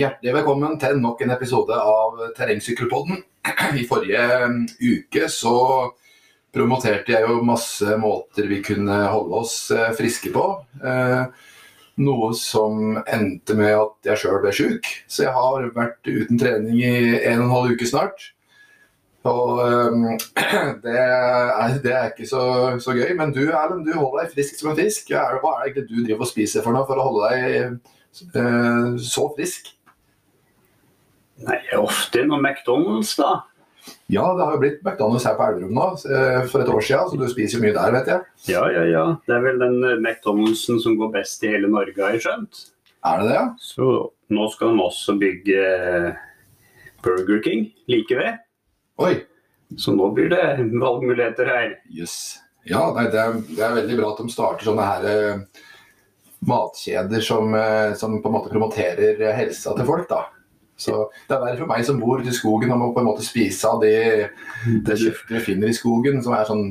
[0.00, 3.18] Hjertelig velkommen til nok en episode av Terrengsykkelpodden.
[3.76, 5.56] I forrige um, uke så
[6.54, 10.44] promoterte jeg jo masse måter vi kunne holde oss eh, friske på.
[10.80, 11.26] Eh,
[12.00, 14.88] noe som endte med at jeg sjøl ble sjuk.
[15.04, 18.24] Så jeg har vært uten trening i en og en halv uke snart.
[19.28, 20.06] Og um,
[20.86, 22.46] det, er, det er ikke så,
[22.80, 23.10] så, gøy.
[23.18, 25.12] Men du Erlend, du holder deg frisk som en fisk.
[25.12, 28.96] Hva er det egentlig du driver og spiser for noe for å holde deg uh,
[28.96, 29.74] så frisk?
[31.46, 33.40] Nei, ofte noe McDonald's, da.
[34.12, 37.12] Ja, det har jo blitt McDonald's her på Elverum nå eh, for et år siden,
[37.12, 38.26] så du spiser jo mye der, vet jeg.
[38.52, 39.04] Ja, ja, ja.
[39.26, 42.64] Det er vel den eh, McDonald'sen som går best i hele Norge, har jeg skjønt.
[43.06, 43.46] Er det det, ja?
[43.62, 43.88] Så
[44.34, 45.62] nå skal de også bygge
[47.04, 48.42] Burger King like ved.
[49.00, 49.14] Oi.
[49.80, 51.72] Så nå blir det valgmuligheter her.
[51.88, 52.40] Yes.
[52.68, 55.46] Ja, nei, det, er, det, er, veldig bra at de starter sånne her
[56.44, 57.54] matkjeder som,
[57.96, 60.10] som, på en måte promoterer helsa til folk.
[60.10, 60.26] da.
[60.80, 63.10] Så Det er verre for meg som bor ute i skogen og må på en
[63.10, 64.30] måte spise av det,
[64.86, 66.70] det kjøttet vi finner i skogen, som er sånn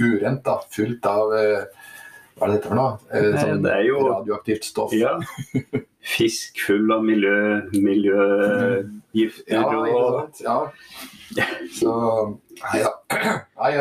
[0.00, 1.84] urent, da, fullt av uh,
[2.36, 2.96] hva er det dette for noe?
[3.40, 4.92] Sånn det er jo radioaktivt stoff.
[4.92, 5.14] Ja.
[6.16, 10.58] Fisk full av miljø, miljøgifter ja, og ja.
[11.74, 11.94] Så
[12.60, 12.92] Nei da.
[13.62, 13.72] Nei,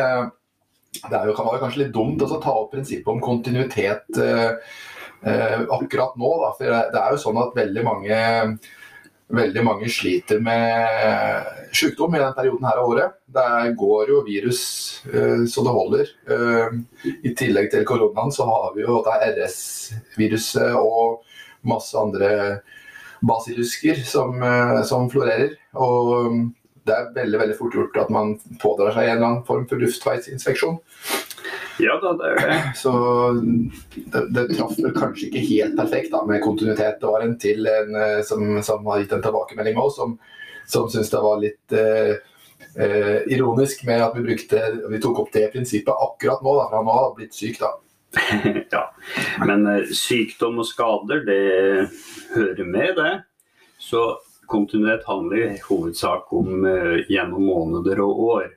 [1.03, 4.56] det er jo, var kanskje litt dumt å ta opp prinsippet om kontinuitet eh,
[5.28, 6.31] eh, akkurat nå.
[6.42, 6.52] Da.
[6.58, 8.20] For det er jo sånn at veldig mange,
[9.34, 13.16] veldig mange sliter med sykdom i denne perioden her av året.
[13.26, 14.62] Det går jo virus
[15.09, 16.12] eh, så det holder.
[16.30, 16.78] Eh,
[17.26, 21.26] I tillegg til koronaen så har vi jo RS-viruset og
[21.66, 22.32] masse andre
[23.26, 25.58] basilusker som, eh, som florerer.
[25.73, 26.52] Og
[26.86, 29.82] det er veldig veldig fort gjort at man pådrar seg en eller annen form for
[29.82, 30.78] luftveisinfeksjon.
[31.81, 32.59] Ja da, det er det.
[32.80, 32.91] Så
[33.95, 37.02] det, det traff kanskje ikke helt perfekt da, med kontinuitet.
[37.02, 40.17] Det var en til en, eh, som, som, har gitt en tilbakemelding òg, som,
[40.71, 42.13] som syntes det var litt eh,
[42.80, 46.80] eh, ironisk med at vi, brukte, vi tok opp det prinsippet akkurat nå, da, for
[46.80, 47.59] han har blitt syk.
[47.59, 47.73] da.
[48.71, 48.95] ja,
[49.45, 51.89] Men eh, sykdom og skader, det
[52.36, 53.13] hører med, det.
[53.81, 54.05] Så
[54.47, 58.49] kontinuitet handler i hovedsak om uh, gjennom måneder og år.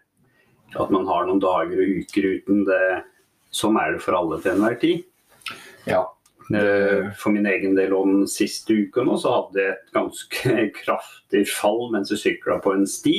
[0.77, 2.83] At man har noen dager og uker uten det.
[3.55, 5.05] Sånn er det for alle til enhver tid.
[5.89, 6.05] Ja.
[6.49, 10.55] Uh, for min egen del om den siste uka nå, så hadde jeg et ganske
[10.83, 13.17] kraftig fall mens jeg sykla på en sti.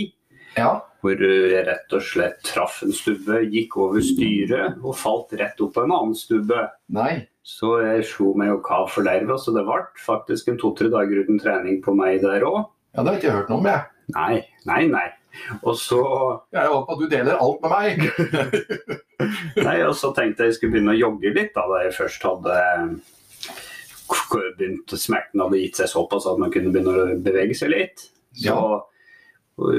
[0.57, 0.79] Ja.
[0.99, 5.75] Hvor jeg rett og slett traff en stubbe, gikk over styret og falt rett opp
[5.77, 6.65] på en annen stubbe.
[6.95, 7.27] Nei.
[7.45, 11.23] Så jeg slo meg jo kav for derva, Så det ble faktisk en to-tre dager
[11.23, 12.67] uten trening på meg der òg.
[12.93, 13.87] Ja, det har jeg ikke hørt noe om, jeg.
[14.15, 14.35] Nei,
[14.65, 15.07] nei, nei.
[15.61, 16.01] Og så
[16.51, 18.99] Jeg er vant på at du deler alt med meg.
[19.67, 22.27] nei, og så tenkte jeg jeg skulle begynne å jogge litt da, da jeg først
[22.27, 22.59] hadde
[24.29, 28.07] begynt Smerten hadde gitt seg såpass at man kunne begynne å bevege seg litt.
[28.33, 28.79] Så ja.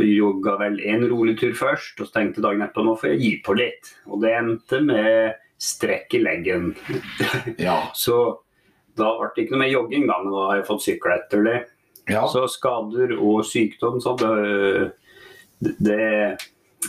[0.07, 3.33] jogga vel en rolig tur først, og så tenkte dagen etterpå nå får jeg gi
[3.47, 3.93] på litt.
[4.11, 6.73] Og det endte med strekk i leggen.
[7.61, 7.83] Ja.
[7.95, 8.41] Så
[8.99, 11.45] da ble det ikke noe mer jogging, da, men da har jeg fått sykle etter
[11.47, 11.59] det.
[12.11, 12.25] Ja.
[12.31, 16.09] Så skader og sykdom, så det, det,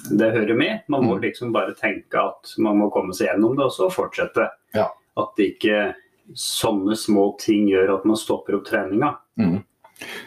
[0.09, 0.79] det hører med.
[0.87, 1.21] Man må mm.
[1.21, 4.47] liksom bare tenke at man må komme seg gjennom det, og så fortsette.
[4.75, 4.87] Ja.
[5.19, 5.91] At ikke
[6.37, 9.13] sånne små ting gjør at man stopper opp treninga.
[9.39, 9.59] Mm.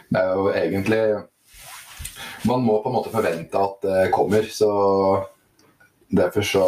[0.09, 0.99] Det er jo egentlig
[2.45, 4.69] Man må på en måte forvente at det kommer, så
[6.13, 6.65] derfor så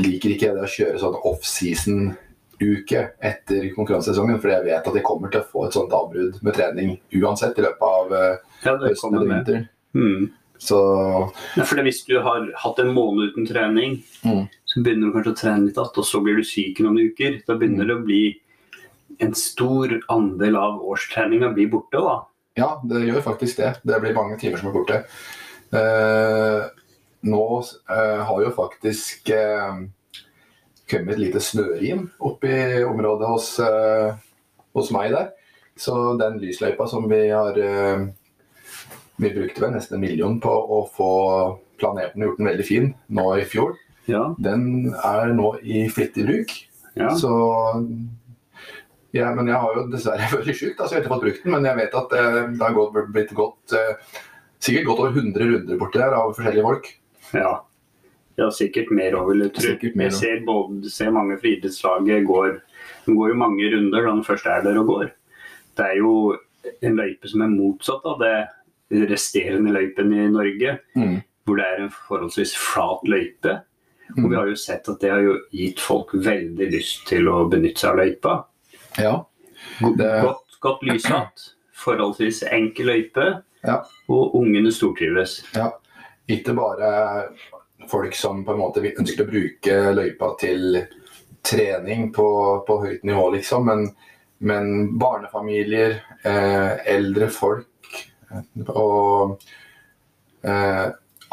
[0.00, 5.04] liker ikke jeg det å kjøre sånn offseason-uke etter konkurransesesongen, fordi jeg vet at jeg
[5.04, 8.76] kommer til å få et sånt avbrudd med trening uansett i løpet av uh, ja,
[8.80, 9.68] høsten eller vinteren.
[9.92, 10.30] Mm.
[10.60, 10.78] Så
[11.56, 14.44] ja, for Hvis du har hatt en måned uten trening, mm.
[14.68, 17.10] så begynner du kanskje å trene litt igjen, og så blir du syk i noen
[17.10, 17.38] uker.
[17.46, 18.24] Da begynner det å bli
[19.24, 21.96] en stor andel av årstreninga blir borte.
[21.96, 22.18] da.
[22.60, 23.72] Ja, det gjør faktisk det.
[23.88, 25.00] Det blir mange timer som er borte.
[25.70, 26.68] Eh,
[27.30, 29.82] nå eh, har jo faktisk eh,
[30.90, 34.16] kommet et lite snørim opp i området hos, uh,
[34.74, 35.28] hos, meg der.
[35.78, 37.54] Så den lysløypa som vi har
[39.20, 41.10] Vi brukte vel nesten en million på å få
[41.80, 43.76] planeten gjort den veldig fin nå i fjor.
[44.08, 44.30] Ja.
[44.42, 46.56] Den er nå i flittig bruk.
[46.98, 47.12] Ja.
[47.16, 47.30] Så
[49.14, 51.54] ja, men jeg har jo dessverre vært sjuk, så jeg har ikke fått brukt den.
[51.54, 53.78] Men jeg vet at det har gått, blitt gått
[54.60, 56.90] sikkert gått over 100 runder borti der av forskjellige folk.
[57.36, 57.52] Ja.
[58.40, 59.74] ja, sikkert mer òg, vil jeg tro.
[59.88, 62.60] Jeg ser, både, ser mange friidrettslag går,
[63.06, 65.10] de går jo mange runder da den først er der og går.
[65.78, 66.14] Det er jo
[66.84, 68.34] en løype som er motsatt av det
[68.90, 70.78] resterende løypen i Norge.
[70.98, 71.20] Mm.
[71.46, 73.56] Hvor det er en forholdsvis flat løype.
[74.16, 74.36] Og vi mm.
[74.38, 77.92] har jo sett at det har jo gitt folk veldig lyst til å benytte seg
[77.92, 78.34] av løypa.
[78.98, 79.14] Ja.
[79.80, 80.10] Det...
[80.24, 81.46] Godt, godt lyssatt.
[81.80, 83.30] forholdsvis enkel løype,
[83.64, 83.82] Ja.
[84.08, 85.40] og ungene stortrives.
[86.30, 86.90] Ikke bare
[87.88, 90.82] folk som på en måte ønsker å bruke løypa til
[91.46, 92.28] trening på,
[92.66, 93.86] på høyt nivå, liksom, men,
[94.44, 97.69] men barnefamilier, eh, eldre folk
[98.74, 99.38] og
[100.42, 100.86] eh,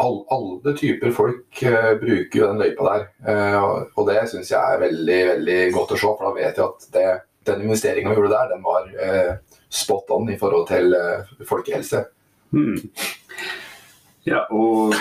[0.04, 3.08] all, alle typer folk eh, bruker jo den løypa der.
[3.28, 3.58] Eh,
[3.94, 6.90] og, det syns jeg er veldig veldig godt å se, for da vet jeg at
[6.96, 7.08] det,
[7.50, 8.92] den investeringa vi gjorde der, den var
[9.70, 12.04] spot on i forhold til eh, folkehelse.
[12.52, 12.78] Hmm.
[14.28, 14.96] Ja, og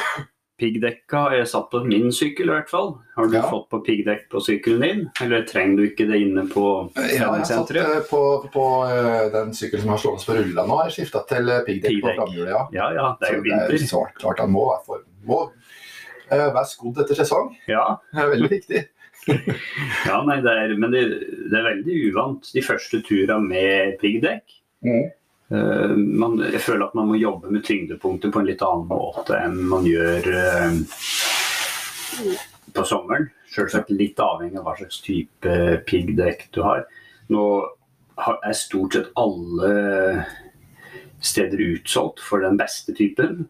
[0.61, 2.94] piggdekka jeg satt på min sykkel i hvert fall.
[3.17, 3.43] Har du Ja.
[3.50, 6.67] fått på piggdekk på sykkelen din, eller trenger du ikke det inne på
[6.97, 7.17] treningssenteret?
[7.17, 8.23] Ja, jeg har satt eh, på,
[8.55, 12.00] på eh, den sykkelen som har stående på rulla nå, har skifta til eh, piggdekk
[12.03, 12.53] på framhjulet.
[12.55, 12.67] Ja.
[12.73, 15.41] Ja ja, det er jo Så det er svart, klart han må, for, må
[16.32, 17.53] uh, være skodd etter sesong.
[17.69, 18.85] Ja, Det er veldig viktig.
[20.06, 21.05] ja nei, det er, men det,
[21.50, 24.44] det er veldig uvant de første turene med piggdekk.
[24.87, 25.08] Eh,
[25.50, 29.60] man, jeg føler at man må jobbe med tyngdepunktet på en litt annen måte enn
[29.70, 30.81] man gjør eh,
[32.75, 33.28] på sommeren.
[33.54, 35.54] Selvsagt litt avhengig av hva slags type
[35.87, 36.82] piggdekk du har.
[37.32, 37.44] Nå
[38.19, 40.26] har- er stort sett alle
[41.20, 43.48] steder utsolgt for den beste typen.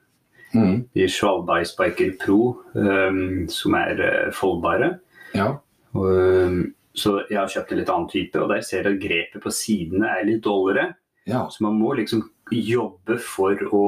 [0.55, 0.89] Mm.
[0.95, 4.99] De Svalbard Spiker Pro, um, som er uh, foldbare.
[5.35, 5.59] Ja.
[5.93, 9.43] Um, så jeg har kjøpt en litt annen type, og der ser jeg at grepet
[9.43, 10.95] på sidene er litt dårligere.
[11.27, 11.45] Ja.
[11.51, 12.25] Så man må liksom
[12.55, 13.85] jobbe for å,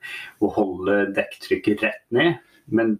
[0.44, 2.38] å holde dekktrykket rett ned.
[2.72, 2.98] Men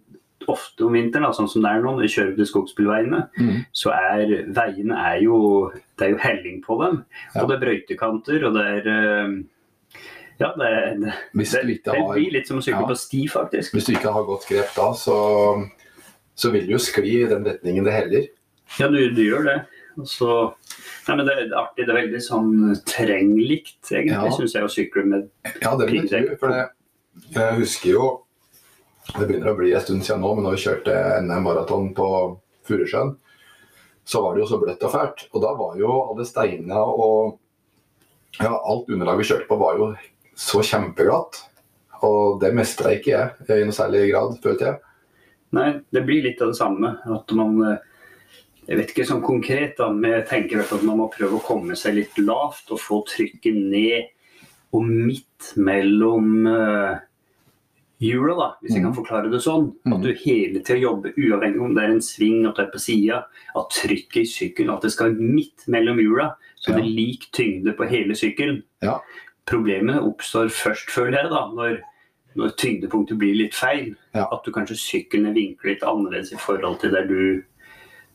[0.50, 3.58] ofte om vinteren, da, sånn som det er nå, når vi kjører de skogsbilveiene, Mm.
[3.76, 5.38] så er veiene er jo,
[6.00, 7.02] det er jo helling på dem.
[7.34, 7.42] Ja.
[7.44, 8.90] Og det er brøytekanter, og det er
[9.28, 9.34] um,
[10.40, 10.70] Ja, det,
[11.04, 12.88] det, det, det blir litt som å sykle Ja.
[12.88, 13.74] på sti, faktisk.
[13.76, 15.16] hvis du ikke har godt grep da, så,
[16.34, 18.28] så vil du jo skli i den retningen det heller.
[18.80, 19.58] Ja, du, du gjør det.
[20.00, 20.32] Og så
[21.10, 21.86] Nei, men det er artig.
[21.88, 22.50] Det er veldig sånn
[22.86, 24.36] terrenglikt, egentlig, Ja.
[24.36, 25.30] syns jeg, å sykle med
[25.60, 26.36] Ja, det vil jeg tro.
[26.38, 26.68] For det,
[27.34, 28.04] jeg husker jo
[29.10, 32.06] Det begynner å bli en stund siden nå, men når vi kjørte NM-maraton på
[32.68, 33.16] Furusjøen,
[34.06, 35.24] så var det jo så bløtt og fælt.
[35.34, 37.40] Og da var jo alle steinene og
[38.38, 39.88] ja, alt underlaget vi kjørte på, var jo
[40.38, 41.40] så kjempeglatt.
[42.06, 44.78] Og det mestra ikke jeg i noe særlig grad, følte jeg.
[45.58, 46.92] Nei, det blir litt av det samme.
[47.10, 47.89] At man eh,
[48.68, 51.76] Jeg vet ikke sånn konkret, da, men jeg tenker at man må prøve å komme
[51.78, 54.10] seg litt lavt og få trykket ned
[54.76, 57.00] og midt mellom uh,
[58.00, 58.86] hjula, da, hvis jeg Mm.
[58.86, 59.72] kan forklare det sånn.
[59.84, 59.92] Mm.
[59.96, 62.80] At du hele tida jobber, uavhengig om det er en sving, at det er på
[62.80, 63.24] sida,
[63.56, 67.74] at trykket i sykkelen at det skal midt mellom hjula, så det er lik tyngde
[67.76, 68.62] på hele sykkelen.
[68.82, 69.00] Ja.
[69.50, 71.80] Problemet oppstår først, føler jeg, da, når,
[72.36, 73.96] når tyngdepunktet blir litt feil.
[74.14, 74.28] Ja.
[74.30, 77.42] At du kanskje sykkelen er vinklet litt annerledes i forhold til der du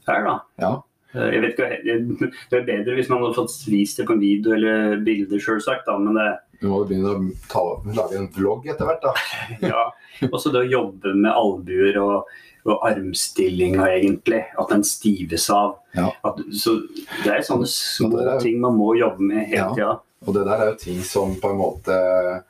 [0.10, 0.36] er, da.
[0.62, 0.72] Ja.
[1.16, 4.20] Eh, Jeg vet ikke, Det er bedre hvis man hadde fått vist det på en
[4.20, 7.64] video eller bilder, selvsagt, Du men det, Vi må begynne å ta,
[7.96, 9.14] lage en vlogg etter hvert, da.
[9.74, 9.86] ja.
[10.32, 12.28] Også det å jobbe med albuer og,
[12.66, 14.44] og armstillinga, egentlig.
[14.58, 15.78] At den stives av.
[15.96, 16.10] Ja.
[16.24, 16.78] At, så
[17.24, 19.70] det er sånne små er- ting man må jobbe med hele Ja.
[19.74, 20.00] tida.
[20.26, 22.44] Og det der er jo ting som på en måte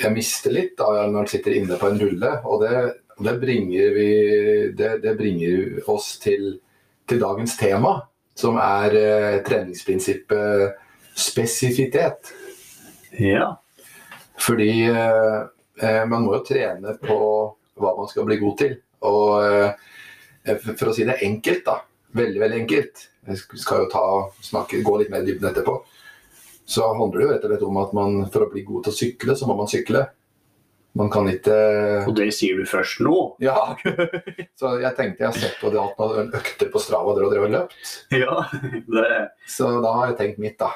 [0.00, 2.30] jeg mister litt da når man sitter inne på en rulle.
[2.48, 2.78] Og det,
[3.18, 4.08] det, bringer, vi,
[4.78, 6.56] det, det bringer oss til,
[7.08, 7.98] til dagens tema,
[8.38, 10.78] som er eh, treningsprinsippet
[11.18, 12.32] spesifitet.
[13.20, 13.50] Ja.
[14.40, 15.40] Fordi eh,
[15.82, 17.18] eh, man må jo trene på
[17.80, 18.76] hva man skal bli god til.
[19.08, 21.80] Og eh, for for å si det enkelt, da.
[22.16, 23.08] Veldig, veldig enkelt.
[23.28, 24.06] Jeg skal jo ta,
[24.42, 25.76] snakke, gå litt mer i dybden etterpå.
[26.66, 28.94] Så handler det jo rett og slett om at man for å bli god til
[28.94, 30.04] å sykle, så må man sykle.
[30.98, 31.54] Man kan ikke
[32.04, 33.16] Og det sier du først nå?
[33.40, 33.72] Ja!
[34.60, 37.48] Så jeg tenkte jeg har sett og hatt noen økter på Strava der og drevet
[37.48, 37.92] og løpt.
[38.12, 38.42] Ja.
[38.92, 39.12] Det,
[39.48, 40.72] Så da har jeg tenkt mitt, da.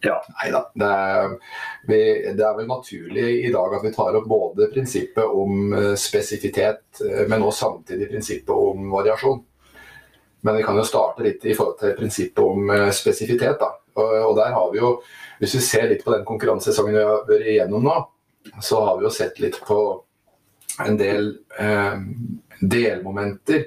[0.00, 0.16] Ja.
[0.40, 0.62] Nei da.
[0.74, 2.00] Det,
[2.38, 6.84] det er vel naturlig i dag at vi tar opp både prinsippet om eh, spesifitet,
[7.04, 9.42] eh, men også samtidig prinsippet om variasjon.
[10.42, 13.60] Men vi kan jo starte litt i forhold til prinsippet om eh, spesifitet.
[13.60, 13.74] da.
[14.00, 14.94] Og, og der har vi jo,
[15.42, 17.96] Hvis vi ser litt på den konkurransesesongen vi har vært igjennom nå,
[18.62, 19.78] så har vi jo sett litt på
[20.82, 21.98] en del eh,
[22.60, 23.64] delmomenter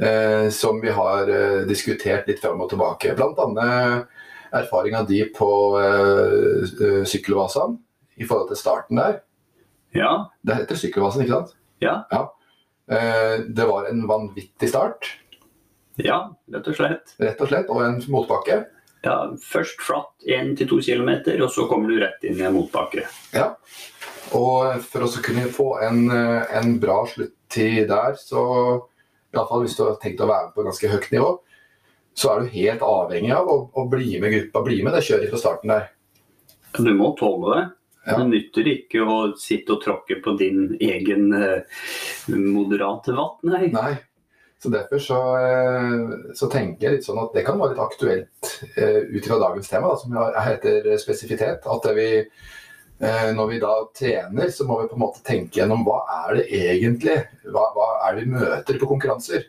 [0.00, 3.14] eh, som vi har eh, diskutert litt fram og tilbake.
[3.14, 4.08] Annet
[4.50, 7.76] erfaringa di på eh, eh,
[8.20, 9.20] i forhold til starten der.
[9.94, 10.30] ja.
[10.42, 11.54] Det heter Sykkelvasen, ikke sant?
[11.80, 12.04] Ja.
[12.90, 15.16] Eh, det var en vanvittig start,
[16.00, 17.14] Ja, rett og slett.
[17.20, 18.64] rett og slett, og en motbakke.
[19.04, 23.06] Ja, først flatt 1-2 km, og så kommer du rett inn i en motbakke.
[23.32, 23.54] Ja.
[24.36, 28.42] Og for å kunne få en, eh, en bra sluttid der, så
[29.32, 31.30] iallfall hvis du har tenkt å være med på ganske høyt nivå,
[32.14, 35.30] så er du helt avhengig av å, å bli med gruppa, bli med det kjøret
[35.32, 35.88] fra starten der.
[36.76, 37.66] Du må tåle det.
[38.06, 38.16] Ja.
[38.18, 41.82] Det nytter ikke å sitte og tråkke på din egen eh,
[42.28, 43.68] moderate vatt, nei.
[43.74, 43.92] Nei.
[44.62, 48.50] Så derfor så, eh, så tenker jeg litt sånn at det kan være litt aktuelt
[48.74, 51.64] eh, ut fra dagens tema, da, som heter spesifitet.
[51.64, 52.08] At vi,
[53.00, 56.42] eh, når vi da trener, så må vi på en måte tenke gjennom hva er
[56.42, 57.16] det egentlig?
[57.48, 59.48] Hva, hva er det vi møter på konkurranser?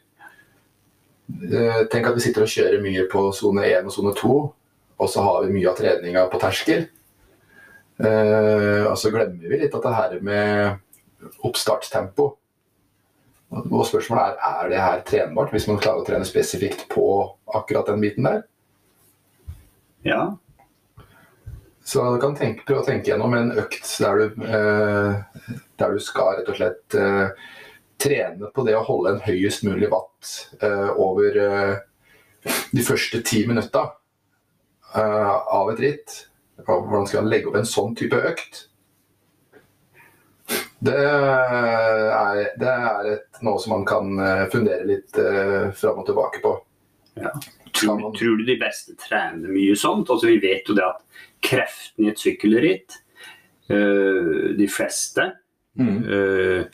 [1.91, 4.39] Tenk at vi sitter og kjører mye på sone 1 og sone 2,
[4.99, 6.89] og så har vi mye av treninga på terskel.
[8.03, 12.33] Og så glemmer vi litt at det her med oppstartstempo.
[13.51, 17.05] Og spørsmålet er er det her trenbart, hvis man klarer å trene spesifikt på
[17.53, 18.43] akkurat den biten der.
[20.07, 20.37] Ja.
[21.83, 25.99] Så du kan tenke, prøve å tenke gjennom en økt der du, eh, der du
[25.99, 27.33] skal rett og slett eh,
[28.01, 30.31] trene på det å holde en høyest mulig watt
[30.61, 31.75] eh, over eh,
[32.71, 33.87] de første ti minutta
[34.95, 36.17] eh, av et ritt.
[36.61, 38.67] Hvordan skal man legge opp en sånn type økt?
[40.81, 46.07] Det er, det er et, noe som man kan eh, fundere litt eh, fram og
[46.07, 46.55] tilbake på.
[47.71, 50.09] Tror, man- tror du de beste trener mye sånt?
[50.09, 51.03] Altså, vi vet jo det at
[51.45, 52.97] kreften i et sykkelritt,
[53.69, 55.29] øh, de fleste,
[55.79, 56.65] øh,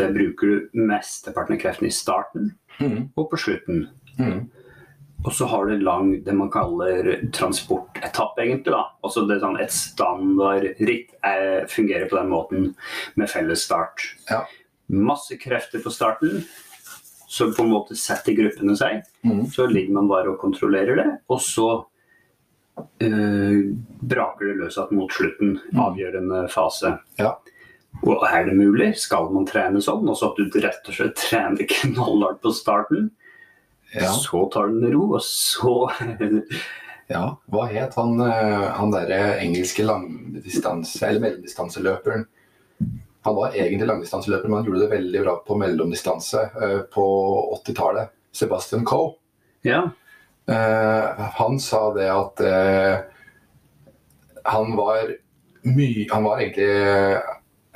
[0.00, 3.10] der bruker du mesteparten av kreften i starten Mm.
[3.20, 3.82] og på slutten.
[4.18, 4.48] Mm.
[5.24, 8.72] Og så har du lang, det man kaller transportetappe, egentlig.
[8.74, 8.82] da.
[9.06, 12.74] Også det er sånn Et standardritt er- fungerer på den måten
[13.16, 14.02] med felles start.
[14.30, 14.44] Ja.
[14.90, 16.44] Masse krefter på starten,
[17.28, 19.02] så på en måte setter gruppene seg.
[19.24, 19.46] Mm.
[19.46, 21.84] Så ligger man bare og kontrollerer det, og så
[23.00, 25.54] øh, braker det løs igjen mot slutten.
[25.76, 26.98] Avgjørende fase.
[27.18, 27.36] Ja.
[28.02, 28.94] Og er det mulig?
[28.98, 30.08] Skal man trene sånn?
[30.08, 33.10] Og så at du rett og slett trener knallhardt på starten,
[33.92, 34.12] Ja.
[34.16, 35.90] så tar den ro, og så
[37.12, 42.24] Ja, hva het han, eh, han derre engelske langdistanse- eller mellomdistanseløperen?
[43.22, 47.04] Han var egentlig langdistanseløper, men han gjorde det veldig bra på mellomdistanse eh, på
[47.58, 48.14] 80-tallet.
[48.32, 49.12] Sebastian Coe.
[49.66, 49.82] Ja.
[50.48, 52.40] Eh, han sa det at
[54.42, 55.12] han var
[55.62, 57.20] mye Han var egentlig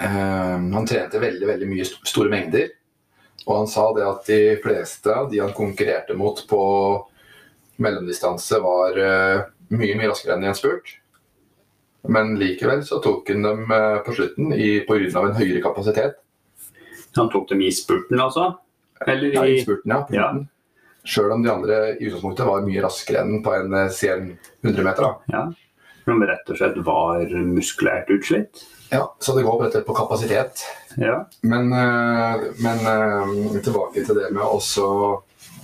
[0.03, 2.73] Han trente veldig, veldig mye store mengder.
[3.47, 6.63] Og han sa det at de fleste av de han konkurrerte mot på
[7.83, 9.43] mellomdistanse, var eh,
[9.77, 10.95] mye mye raskere enn i en spurt.
[12.09, 15.63] Men likevel så tok han dem eh, på slutten i- på grunn av en høyere
[15.65, 16.19] kapasitet.
[17.17, 18.55] Han tok dem i spurten, altså?
[19.07, 20.07] Eller Ja, i i spurten, ja.
[20.11, 20.29] Ja.
[21.07, 24.33] Sjøl om de andre i utgangspunktet var mye raskere enn på en CM
[24.65, 25.03] 100 meter.
[25.03, 25.13] da.
[25.33, 25.45] Ja.
[26.07, 28.65] Men rett og slett var muskulært utslitt?
[28.91, 30.65] Ja, Så det går rett og slett på kapasitet.
[30.97, 31.17] Ja.
[31.43, 34.87] Men, eh, men eh, tilbake til det med også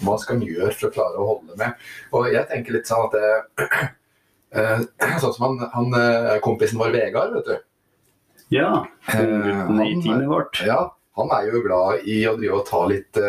[0.02, 1.84] hva skal en gjøre for å klare å holde med.
[2.12, 3.66] Og jeg tenker litt sånn at det
[4.58, 4.82] eh,
[5.22, 7.54] Sånn som han, han kompisen vår Vegard, vet du.
[8.52, 8.72] ja.
[9.14, 10.60] Eh, i teamet vårt.
[10.66, 10.80] Ja,
[11.16, 13.20] han er jo glad i å drive og ta litt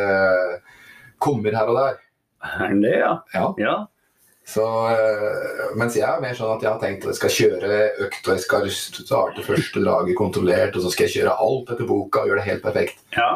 [1.23, 2.01] kummer her og der.
[2.43, 3.13] Er han det, ja?
[3.31, 3.47] Ja.
[3.61, 3.75] Ja.
[4.45, 7.77] Så, eh, mens jeg er mer sånn at jeg har tenkt at jeg skal kjøre
[8.05, 11.87] økt, og jeg skal starte første draget kontrollert, og så skal jeg kjøre alt etter
[11.87, 13.03] boka og gjøre det helt perfekt.
[13.17, 13.31] ja.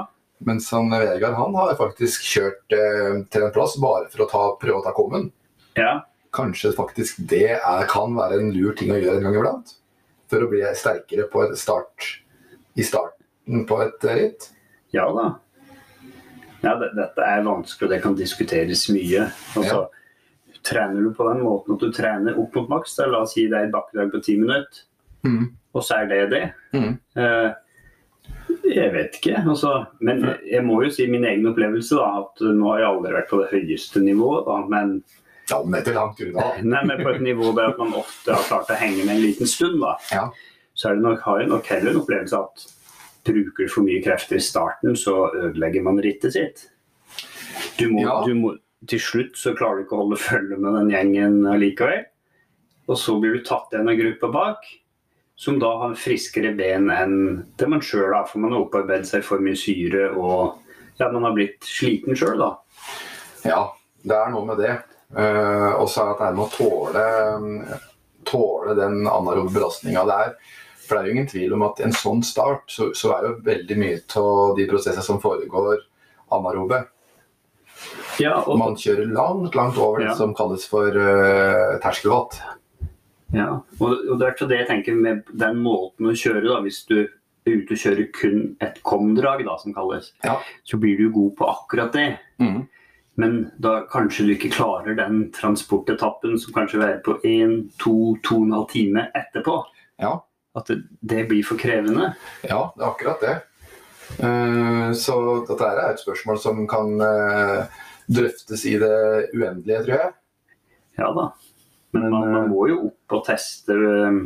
[0.45, 4.43] Mens han Vegard han har faktisk kjørt eh, til en plass bare for å ta,
[4.61, 5.31] prøve å ta kommen.
[5.79, 6.03] Ja.
[6.35, 9.73] Kanskje faktisk det er, kan være en lur ting å gjøre en gang iblant.
[10.29, 12.11] For å bli sterkere på et start,
[12.77, 14.49] i starten på et ritt.
[14.93, 15.31] Ja da.
[16.61, 19.27] Ja, det, dette er vanskelig, og det kan diskuteres mye.
[19.57, 19.87] Altså,
[20.67, 23.55] Trener du på den måten at du trener opp mot maks, la oss si det
[23.59, 24.83] er et bakkedrag på ti minutter,
[25.25, 25.47] Mm.
[25.75, 26.41] og så er det det.
[26.73, 26.97] Mm.
[27.17, 27.53] Eh,
[28.67, 29.41] jeg vet ikke.
[29.47, 33.13] Altså, men jeg må jo si min egen opplevelse, da, at nå har jeg aldri
[33.15, 34.45] vært på det høyeste nivået.
[34.47, 35.03] Da, men,
[35.49, 36.43] Ja, men er langt unna.
[36.73, 39.21] nei, men på et nivå der at man ofte har klart å henge med en
[39.23, 39.79] liten stund.
[39.81, 39.95] Da.
[40.11, 40.25] Ja.
[40.75, 42.65] Så er det nok, har jeg nok heller en opplevelse at
[43.27, 46.67] bruker du for mye krefter i starten, så ødelegger man rittet sitt.
[47.79, 48.21] Du må, Ja.
[48.27, 48.53] du må,
[48.85, 52.05] til slutt så klarer du ikke å holde følge med den gjengen likevel.
[52.87, 54.67] Og så blir du tatt igjen av gruppa bak,
[55.37, 57.17] som da har friskere ben enn
[57.59, 58.27] det man sjøl har.
[58.29, 60.61] For man har opparbeidet seg for mye syre og
[60.97, 62.53] ja, man har blitt sliten sjøl, da.
[63.45, 63.59] Ja,
[64.01, 64.77] det er noe med det.
[65.13, 67.03] Uh, og så er det med å tåle,
[68.27, 70.33] tåle den anarobe belastninga det er.
[70.87, 73.37] For det er jo ingen tvil om at en sånn start, så, så er jo
[73.45, 75.83] veldig mye av de prosessene som foregår,
[76.33, 76.85] anarobe.
[78.19, 80.15] Ja, og, Man kjører langt, langt over det Ja.
[80.15, 82.39] som kalles for uh, terskelvatt.
[83.33, 83.49] ja.
[83.79, 86.85] og, og det er til det jeg tenker med den måten å kjøre, da, hvis
[86.89, 87.11] du er
[87.61, 90.39] ute og kjører kun et kom-drag, da, som kalles, Ja.
[90.65, 92.17] så blir du god på akkurat det.
[92.39, 92.67] Mm.
[93.17, 98.67] Men da kanskje du ikke klarer den transportetappen som kanskje er på 1, 2, 2,5
[98.71, 99.63] time etterpå.
[99.99, 100.19] Ja.
[100.57, 102.11] At det, det blir for krevende.
[102.45, 103.35] Ja, det er akkurat det.
[104.21, 105.15] Uh, Så
[105.49, 107.65] dette er et spørsmål som kan eh,
[108.07, 108.93] drøftes i det
[109.35, 110.13] uendelige, tror jeg.
[110.97, 111.27] Ja da.
[111.95, 114.17] Men Men, man, eh, må jo opp og teste eh,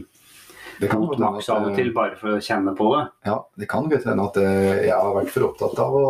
[0.81, 2.87] Det kan mot godt maks at, av og eh, til, bare for å kjenne på
[2.95, 3.03] det.
[3.29, 6.05] Ja, det kan godt hende at eh, jeg har vært for opptatt av å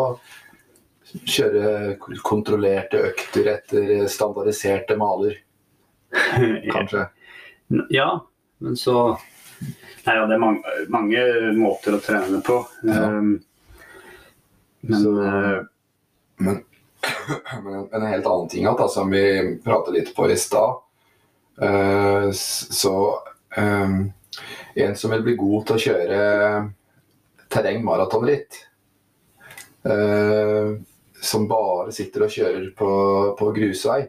[1.28, 5.34] kjøre kontrollerte økter etter standardiserte maler,
[6.72, 7.08] kanskje.
[7.92, 8.14] Ja,
[8.64, 9.18] men så
[10.02, 11.20] Nei, ja, det er mange, mange
[11.54, 12.56] måter å trene på.
[12.88, 13.04] Ja.
[13.12, 13.36] Um,
[14.82, 15.60] Men Så- eh,
[16.42, 16.64] Men,
[17.64, 19.24] men en helt annen ting da, som vi
[19.64, 20.82] pratet litt på i stad,
[21.62, 22.96] eh, så
[23.58, 24.02] eh,
[24.76, 26.20] En som vil bli god til å kjøre
[27.52, 28.62] terrengmaratonritt,
[29.84, 30.70] eh,
[31.22, 32.92] som bare sitter og kjører på,
[33.38, 34.06] på grusvei,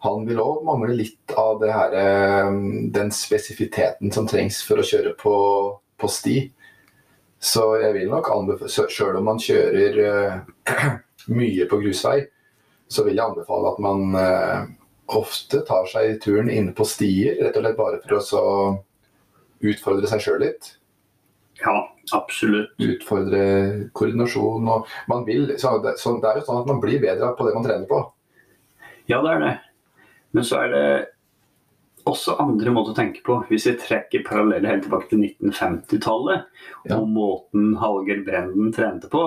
[0.00, 2.50] han vil òg mangle litt av her, eh,
[2.92, 5.34] den spesifiteten som trengs for å kjøre på,
[6.00, 6.38] på sti.
[7.40, 10.88] Så jeg vil nok anbefale, sjøl om man kjører eh,
[11.28, 12.24] mye på grusvei,
[12.90, 14.64] så vil jeg anbefale at man eh,
[15.20, 18.42] ofte tar seg turen inne på stier, rett og slett bare for å så
[19.60, 20.76] utfordre seg sjøl litt.
[21.60, 21.76] ja,
[22.16, 22.72] absolutt.
[22.80, 23.42] Utfordre
[23.92, 27.34] koordinasjon og man vil, så det, så det er jo sånn at man blir bedre
[27.36, 28.00] på det man trener på.
[29.10, 29.52] Ja, det er det.
[30.32, 30.84] Men så er det
[32.08, 33.36] også andre måter å tenke på.
[33.50, 36.46] Hvis vi trekker paralleller helt tilbake til 1950-tallet,
[36.88, 36.96] Ja.
[36.96, 39.26] og måten Hallgeir Brenden trente på.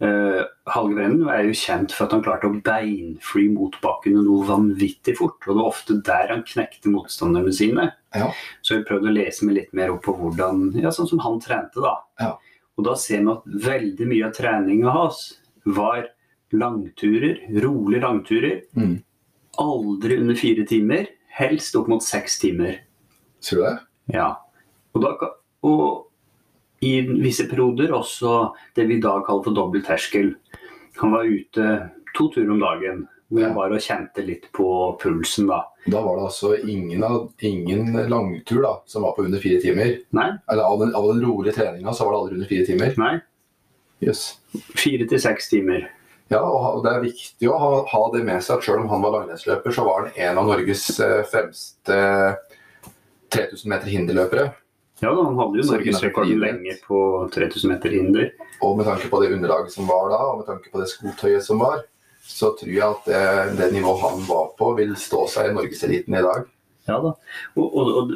[0.00, 5.18] Uh, Hallgeir Brenden er jo kjent for at han klarte å beinfly motbakkene noe vanvittig
[5.18, 5.40] fort.
[5.44, 7.90] Og det var ofte der han knekte motstanderne sine.
[8.16, 8.30] Ja.
[8.64, 11.36] Så vi prøvde å lese meg litt mer opp på hvordan, ja, sånn som han
[11.44, 11.84] trente.
[11.84, 11.98] da.
[12.22, 12.32] Ja.
[12.80, 15.22] Og da ser vi at veldig mye av treninga hans
[15.68, 16.08] var
[16.56, 18.60] langturer, rolige langturer.
[18.72, 19.02] Mm.
[19.60, 22.80] Aldri under fire timer, helst opp mot seks timer.
[23.44, 23.74] Ser du det?
[24.16, 24.30] Ja.
[24.96, 25.34] Og, da,
[25.68, 25.82] og
[26.80, 28.34] i visse perioder også
[28.76, 30.34] det vi i dag kaller for dobbel terskel.
[31.00, 31.72] Han var ute
[32.16, 33.08] to turer om dagen.
[33.30, 35.60] Hvor jeg var bare kjente litt på pulsen, da.
[35.86, 37.04] Da var det altså ingen,
[37.46, 39.92] ingen langtur da, som var på under fire timer.
[40.18, 42.96] Nei, Eller av den, av den rolige treninga så var det aldri under fire timer.
[42.98, 43.12] nei.
[44.02, 44.24] Yes.
[44.74, 45.86] Fire til seks timer.
[46.32, 49.02] Ja, og det er viktig å ha, ha det med seg at selv om han
[49.04, 52.00] var langrennsløper, så var han en av Norges eh, fremste
[53.34, 54.48] 3000 meter hinderløpere.
[55.00, 56.98] Ja han hadde jo innenfor lenge på
[57.34, 58.30] 3000 meter hinder.
[58.60, 61.44] Og med tanke på det underlaget som var da, og med tanke på det skotøyet
[61.46, 61.86] som var,
[62.20, 63.22] så tror jeg at det,
[63.58, 66.44] det nivået han var på, vil stå seg i norgeseliten i dag.
[66.88, 67.14] Ja da.
[67.56, 68.12] Og, og, og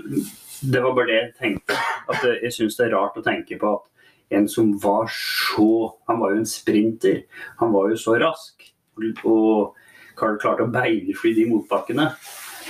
[0.64, 1.80] det var bare det jeg tenkte.
[2.12, 3.90] At jeg syns det er rart å tenke på at
[4.34, 7.24] en som var så Han var jo en sprinter.
[7.60, 8.70] Han var jo så rask
[9.24, 9.74] og
[10.14, 12.12] Carl klarte å beinefly de motbakkene.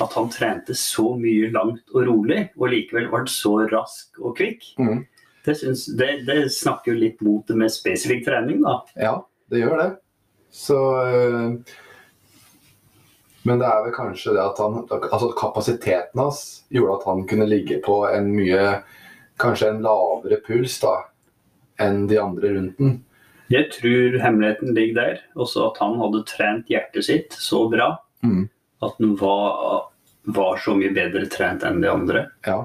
[0.02, 4.64] At han trente så mye langt og rolig, og likevel var så rask og kvikk.
[4.78, 5.04] Mm.
[5.44, 8.78] Det, synes, det, det snakker jo litt mot det med spesifikk trening, da.
[8.98, 9.14] Ja,
[9.52, 9.88] det gjør det.
[10.54, 11.56] Så øh,
[13.44, 17.48] Men det er vel kanskje det at han Altså kapasiteten hans gjorde at han kunne
[17.50, 18.68] ligge på en mye
[19.42, 20.92] Kanskje en lavere puls da
[21.82, 22.92] enn de andre rundt den.
[23.50, 25.16] Jeg tror hemmeligheten ligger der.
[25.34, 28.48] Også at han hadde trent hjertet sitt så bra Mhm.
[28.86, 29.88] At den var,
[30.36, 32.26] var så mye bedre trent enn de andre.
[32.46, 32.62] Ja.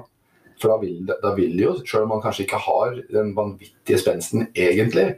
[0.60, 4.00] For da vil, da vil det jo, selv om man kanskje ikke har den vanvittige
[4.02, 5.14] spensten egentlig,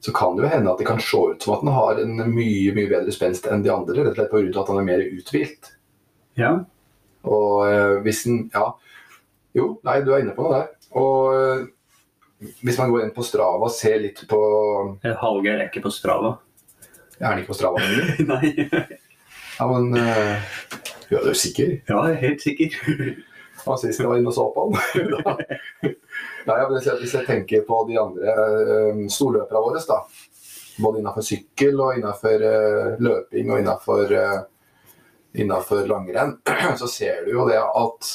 [0.00, 2.14] så kan det jo hende at det kan se ut som at den har en
[2.32, 4.80] mye mye bedre spenst enn de andre, rett og slett på grunn av at han
[4.80, 5.74] er mer uthvilt.
[6.40, 6.52] Ja,
[7.28, 8.70] Og eh, hvis den Ja.
[9.52, 10.68] Jo, nei, du er inne på noe der.
[10.96, 14.38] Og eh, hvis man går inn på Strava og ser litt på
[15.04, 16.36] Halger er ikke på Strava.
[17.20, 17.82] Er han ikke på Strava.
[18.30, 18.54] Nei.
[19.60, 20.36] Ja, men uh,
[21.10, 21.74] Ja, du er sikker?
[21.84, 22.76] Ja, jeg er helt sikker.
[23.68, 25.10] Og sist jeg var inne og så på han.
[26.48, 29.98] Nei, hvis, jeg, tenker på de andre uh, storløperne våre, da.
[30.80, 34.38] Både innenfor sykkel og innenfor eh, løping og innenfor, eh,
[35.42, 36.38] innenfor langrenn,
[36.80, 38.08] så ser du jo det at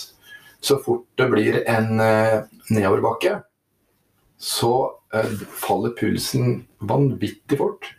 [0.65, 2.39] så fort det blir en eh,
[2.73, 3.35] nedoverbakke,
[4.41, 4.73] så
[5.13, 5.29] eh,
[5.61, 7.91] faller pulsen vanvittig fort.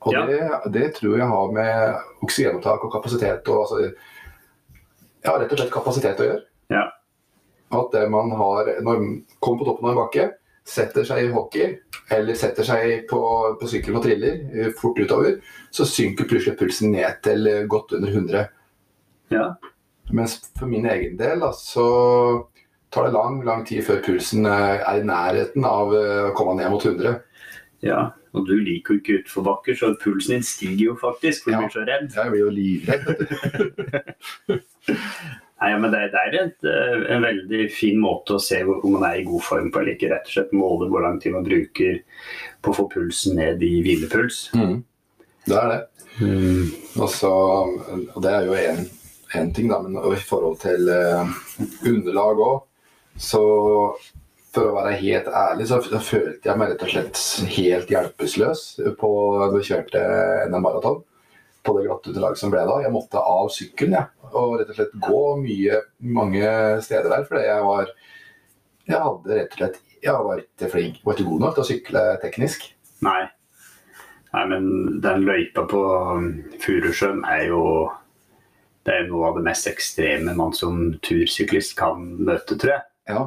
[0.00, 0.22] Og Ja.
[0.26, 0.40] det,
[0.72, 3.90] det tror jeg har med oksygenopptak og kapasitet og altså,
[5.20, 6.42] Ja, rett og slett kapasitet å gjøre.
[6.72, 6.86] Ja.
[7.76, 9.10] At det man har når man
[9.44, 10.30] kommer på toppen av en bakke,
[10.64, 11.74] setter seg i hockey
[12.14, 13.18] eller setter seg på,
[13.60, 15.36] på sykkel og triller eh, fort utover,
[15.74, 18.48] så synker plutselig pulsen ned til eh, godt under 100.
[19.34, 19.44] Ja.
[20.10, 21.84] Mens for min egen del da, så
[22.90, 26.56] tar det lang lang tid før pulsen eh, er i nærheten av eh, å komme
[26.58, 27.20] ned mot 100.
[27.84, 28.00] ja.
[28.34, 31.60] Og du liker jo ikke utforbakker, så pulsen din stiger jo faktisk, for du Ja.
[31.64, 32.12] blir så redd.
[32.14, 33.06] Jeg blir jo livredd.
[35.60, 39.02] Nei, men det, det er et, eh, en veldig fin måte å se om man
[39.10, 40.08] er i god form på, eller ikke.
[40.12, 41.98] Rett og slett måle hvor lang tid man bruker
[42.64, 44.38] på å få pulsen ned i hvilepuls.
[44.56, 44.78] Mm.
[45.50, 45.82] Det er det.
[46.96, 47.32] Og, så,
[48.14, 51.36] og det er jo én ting, da, men i forhold til eh,
[51.92, 52.56] underlag òg,
[53.20, 53.42] så
[54.54, 57.20] for å være helt ærlig, så, følte jeg meg rett og slett
[57.54, 58.64] helt hjelpeløs
[58.98, 59.10] på
[59.52, 60.02] da kjørte
[60.50, 61.00] NM Maraton.
[61.60, 62.78] På det glatte underlaget som ble da.
[62.80, 65.82] Jeg måtte av sykkelen jeg, og rett og slett gå mye,
[66.16, 66.52] mange
[66.86, 67.26] steder der.
[67.28, 67.92] Fordi jeg var
[68.90, 71.68] Jeg hadde rett og slett Jeg var ikke flink, var ikke god nok til å
[71.68, 72.64] sykle teknisk.
[73.04, 73.20] Nei.
[74.30, 74.64] Nei, men
[75.04, 75.82] den løypa på
[76.16, 76.30] um,
[76.62, 77.62] Furusjøen er jo
[78.88, 82.84] det er noe av det mest ekstreme man som tursyklist kan møte, tror jeg.
[83.12, 83.26] Ja.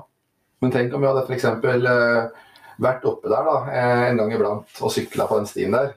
[0.63, 1.43] Men tenk om vi hadde f.eks.
[1.43, 2.47] Eh,
[2.84, 5.91] vært oppe der da, eh, en gang iblant og sykla på den stien der.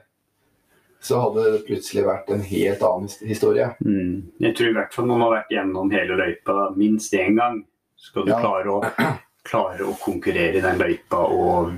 [1.07, 3.69] Så hadde det plutselig vært en helt annen historie.
[3.85, 4.25] Mm.
[4.43, 7.61] Jeg tror i hvert fall man har vært gjennom hele løypa minst én gang.
[7.97, 8.39] Skal du Ja.
[8.43, 8.81] klare, å,
[9.47, 11.71] klare å konkurrere i den løypa og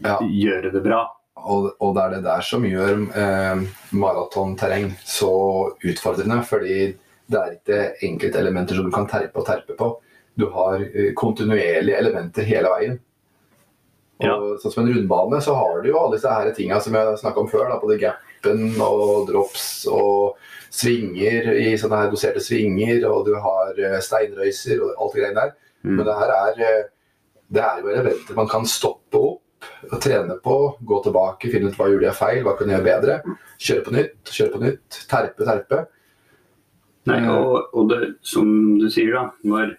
[0.00, 0.16] Ja.
[0.24, 1.02] gjøre det bra.
[1.40, 5.30] Og, og det er det der som gjør eh, maratonterreng så
[5.84, 6.40] utfordrende.
[6.48, 6.96] Fordi
[7.30, 9.90] det er ikke enkeltelementer som du kan terpe og terpe på.
[10.38, 12.98] Du har eh, kontinuerlige elementer hele veien.
[14.20, 14.36] Og Ja.
[14.60, 17.40] Sånn som en rundbane, så har du jo alle disse her tinga som jeg snakka
[17.40, 17.68] om før.
[17.70, 20.36] Da, både gapen og drops og
[20.70, 23.06] svinger i sånne her doserte svinger.
[23.08, 25.54] Og du har eh, steinrøyser og alt det greiene der.
[25.82, 25.94] Mm.
[25.96, 26.82] Men det her er, eh,
[27.50, 30.58] det er jo elementer man kan stoppe opp å trene på.
[30.84, 33.38] Gå tilbake, finne ut hva gjorde jeg feil, hva kan jeg gjøre bedre.
[33.60, 35.00] Kjøre på nytt, kjøre på nytt.
[35.08, 35.84] Terpe, terpe.
[37.08, 39.30] Nei, og, og det, som du sier, da.
[39.48, 39.72] Når,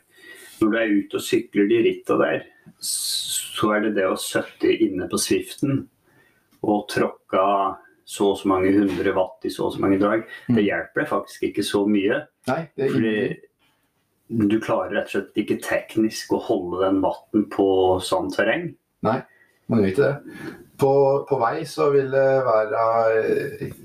[0.61, 2.43] når du er ute og sykler de ritta der,
[2.85, 5.85] så er det det å sitte inne på Swiften
[6.61, 7.45] og tråkka
[8.11, 11.09] så og så mange hundre watt i så og så mange drag, det hjelper deg
[11.09, 12.25] faktisk ikke så mye.
[12.49, 17.45] Nei, det er Fordi du klarer rett og slett ikke teknisk å holde den vatten
[17.51, 17.67] på
[18.03, 18.71] sånn terreng.
[19.07, 19.21] Nei,
[19.71, 20.49] Man gjør ikke det.
[20.81, 20.91] På,
[21.29, 22.85] på vei så vil det være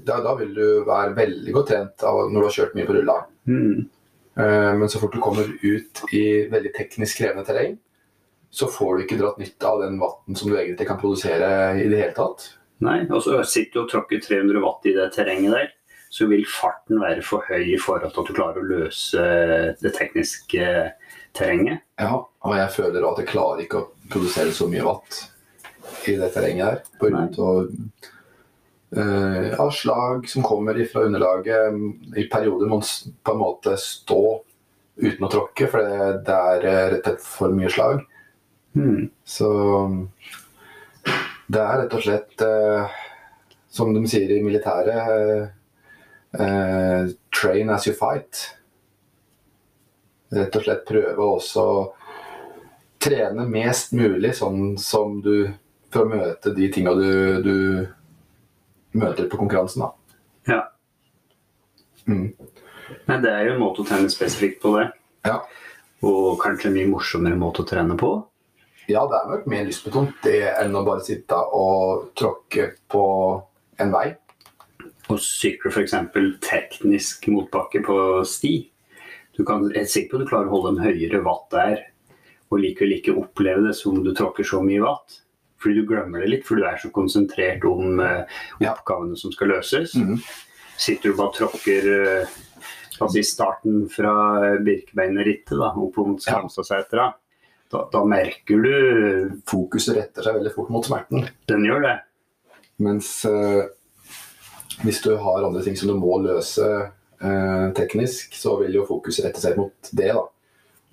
[0.06, 2.96] da, da vil du være veldig godt trent av når du har kjørt mye på
[2.96, 3.16] rulla.
[3.46, 3.84] Mm.
[4.36, 7.78] Eh, Men så fort du kommer ut i veldig teknisk krevende terreng,
[8.50, 11.48] så får du ikke dratt nytte av den vatten som du egentlig kan produsere
[11.80, 12.50] i det hele tatt.
[12.84, 15.70] Nei, og så sitter du og tråkker 300 watt i det terrenget der,
[16.12, 19.24] så vil farten være for høy i forhold til at du klarer å løse
[19.80, 20.66] det tekniske
[21.36, 21.82] terrenget.
[22.00, 25.22] Ja, og jeg føler at jeg klarer ikke å produsere så mye watt
[26.06, 26.84] i det terrenget her.
[27.00, 27.72] På grunn av
[28.96, 31.74] eh, ja, slag som kommer fra underlaget.
[32.16, 32.86] I perioder må man
[33.22, 34.20] på en måte stå
[34.96, 38.04] uten å tråkke, for det, det er eh, rett og slett for mye slag.
[38.76, 39.08] Mm.
[39.24, 39.50] Så
[41.46, 42.96] det er rett og slett, eh,
[43.68, 45.52] som de sier i militæret,
[47.32, 48.40] train as you fight.
[50.36, 51.84] Rett og slett prøve også å
[53.00, 55.46] trene mest mulig sånn som du
[55.94, 57.56] For å møte de tinga du, du
[58.98, 60.22] møter på konkurransen, da.
[60.46, 60.60] Ja.
[62.06, 62.30] Mm.
[63.06, 64.86] Nei, det er jo en måte å trene spesifikt på det.
[65.26, 65.40] Ja.
[66.06, 68.12] Og kanskje en mye morsommere måte å trene på.
[68.86, 73.02] ja, det er nok mer lystbetont det enn å bare sitte og tråkke på
[73.82, 74.06] en vei.
[75.10, 75.94] Og sykle f.eks.
[76.42, 78.54] teknisk motbakke på sti.
[79.36, 81.82] Du kan, jeg er sikker på at du klarer å holde en høyere watt der,
[82.48, 85.20] og likevel ikke oppleve det som du tråkker så mye watt.
[85.66, 89.50] Fordi du glemmer det litt, fordi du er så konsentrert om eh, oppgavene som skal
[89.56, 89.96] løses.
[89.98, 90.20] Mhm.
[90.78, 92.34] Sitter du bare og tråkker eh,
[93.00, 94.12] la oss starten fra
[94.62, 97.10] Birkebeinerrittet opp mot Skamstadsetra,
[97.72, 101.26] da, da merker du Fokuset retter seg veldig fort mot smerten.
[101.50, 101.96] Den gjør det.
[102.86, 103.64] Mens eh,
[104.84, 109.26] hvis du har andre ting som du må løse eh, teknisk, så vil jo fokuset
[109.26, 110.12] rette seg mot det.
[110.14, 110.26] da.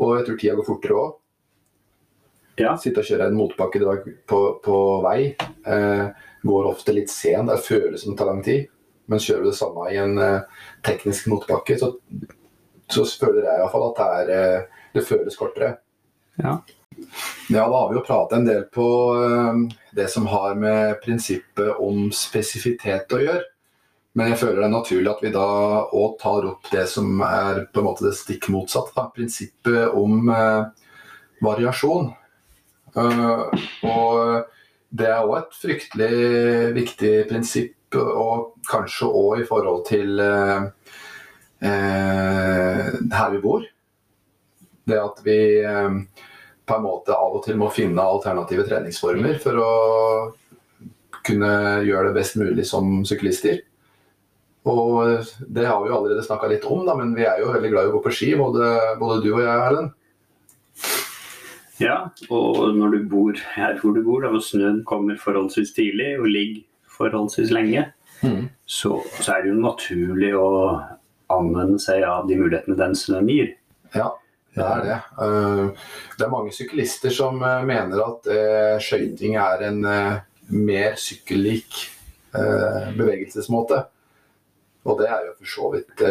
[0.01, 1.19] Og jeg tror tida går fortere òg.
[2.59, 2.75] Ja.
[2.77, 6.05] Sitte og kjøre en motbakkedrag på, på vei eh,
[6.43, 7.49] går ofte litt sent.
[7.49, 8.67] Det føles som det tar lang tid.
[9.09, 11.91] Men kjører du det samme i en eh, teknisk motbakke, så,
[12.91, 15.75] så føler jeg i hvert fall at det, er, eh, det føles kortere.
[16.39, 16.59] Ja.
[17.49, 18.85] Ja, da har vi jo pratet en del på
[19.17, 19.63] eh,
[19.97, 23.43] det som har med prinsippet om spesifitet å gjøre.
[24.13, 25.47] Men jeg føler det er naturlig at vi da
[25.89, 28.93] òg tar opp det som er på en måte det stikk motsatte.
[28.95, 29.07] Da.
[29.15, 30.67] Prinsippet om eh,
[31.43, 32.11] variasjon.
[32.97, 34.49] Eh, og
[34.93, 36.11] det er òg et fryktelig
[36.75, 40.67] viktig prinsipp, og kanskje òg i forhold til eh,
[41.65, 43.65] eh, her vi bor.
[44.83, 45.99] Det at vi eh,
[46.63, 49.73] på en måte av og til må finne alternative treningsformer for å
[51.23, 51.53] kunne
[51.87, 53.61] gjøre det best mulig som syklister.
[54.69, 57.71] Og det har vi jo allerede snakka litt om, da, men vi er jo veldig
[57.71, 59.91] glad i å gå på ski, både, både du og jeg, Erlend.
[61.83, 61.97] Ja,
[62.31, 66.29] og når du bor her hvor du bor, da, hvor snøen kommer forholdsvis tidlig og
[66.31, 66.63] ligger
[66.97, 67.89] forholdsvis lenge,
[68.23, 68.45] Mm.
[68.63, 70.45] så, så er det jo naturlig å
[71.33, 73.49] anvende seg av de mulighetene den snøen gir.
[73.91, 74.05] Ja,
[74.55, 74.95] det er det.
[75.25, 79.81] Eh, Det er mange syklister som eh, mener at eh, skøyting er en
[80.47, 81.81] mer sykkellik
[82.97, 83.81] bevegelsesmåte.
[84.87, 86.01] Og det er jo for så vidt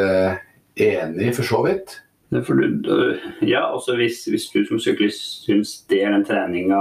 [0.76, 1.96] enig i, for så vidt.
[2.32, 6.80] Du, ja, også hvis, hvis du som syklist syns det er den treninga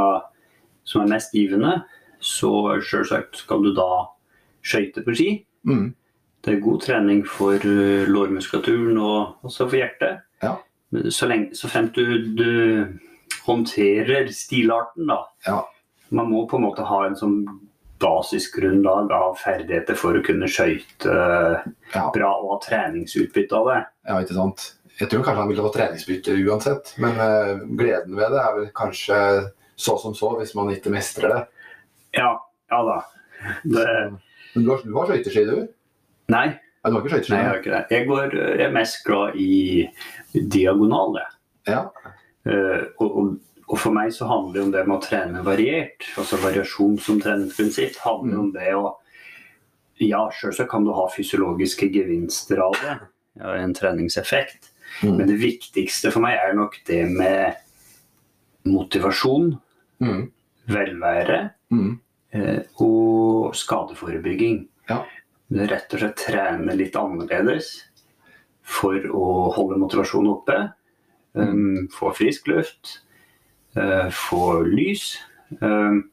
[0.87, 1.81] som er mest givende,
[2.23, 3.89] så selvsagt skal du da
[4.63, 5.29] skøyte på ski.
[5.67, 5.89] Mm.
[6.41, 10.23] Det er god trening for uh, lårmuskulaturen og også for hjertet.
[10.41, 10.55] Ja.
[11.09, 12.87] Så, lenge, så fremt du, du
[13.45, 15.19] håndterer stilarten, da.
[15.47, 15.59] Ja.
[16.09, 17.41] Man må på en måte ha en sånn
[18.01, 21.13] basisgrunnlag av ferdigheter for å kunne skøyte
[21.93, 22.07] Ja.
[22.15, 23.81] bra og ha treningsutbytte av det.
[24.07, 24.71] ja, ikke sant.
[25.01, 28.67] Jeg tror kanskje han ville få treningsbytte uansett, men uh, gleden ved det er vel
[28.77, 29.17] kanskje
[29.81, 31.41] så som så, hvis man ikke mestrer det.
[32.19, 32.35] Ja,
[32.69, 32.97] ja da.
[33.63, 33.85] Det,
[34.53, 35.63] Men du har, du har skøyteski, du?
[36.29, 36.51] nei,
[36.83, 37.33] Ja, du har ikke skøyteski?
[37.33, 37.83] nei, jeg har ikke det.
[37.95, 41.23] Jeg, går, jeg er mest glad i diagonale.
[41.69, 41.85] Ja.
[42.45, 43.31] Uh, og, og,
[43.71, 46.05] og for meg så handler det om det med å trene variert.
[46.21, 48.97] Altså variasjon som treningsprinsipp handler om det å
[50.01, 52.95] Ja, selvsagt kan du ha fysiologiske gevinster av det.
[53.37, 54.70] Ja, en treningseffekt.
[55.01, 55.15] Mm.
[55.17, 57.55] Men det viktigste for meg er nok det med
[58.67, 59.59] motivasjon,
[60.01, 60.31] Mm.
[60.67, 61.99] velvære Mm.
[62.33, 64.67] eh, og skadeforebygging.
[64.89, 65.03] Ja.
[65.51, 67.83] Det rett og slett trene litt annerledes
[68.63, 70.73] for å holde motivasjonen oppe.
[71.33, 73.01] Um, få frisk luft,
[73.77, 75.17] uh, få lys.
[75.61, 76.09] Um,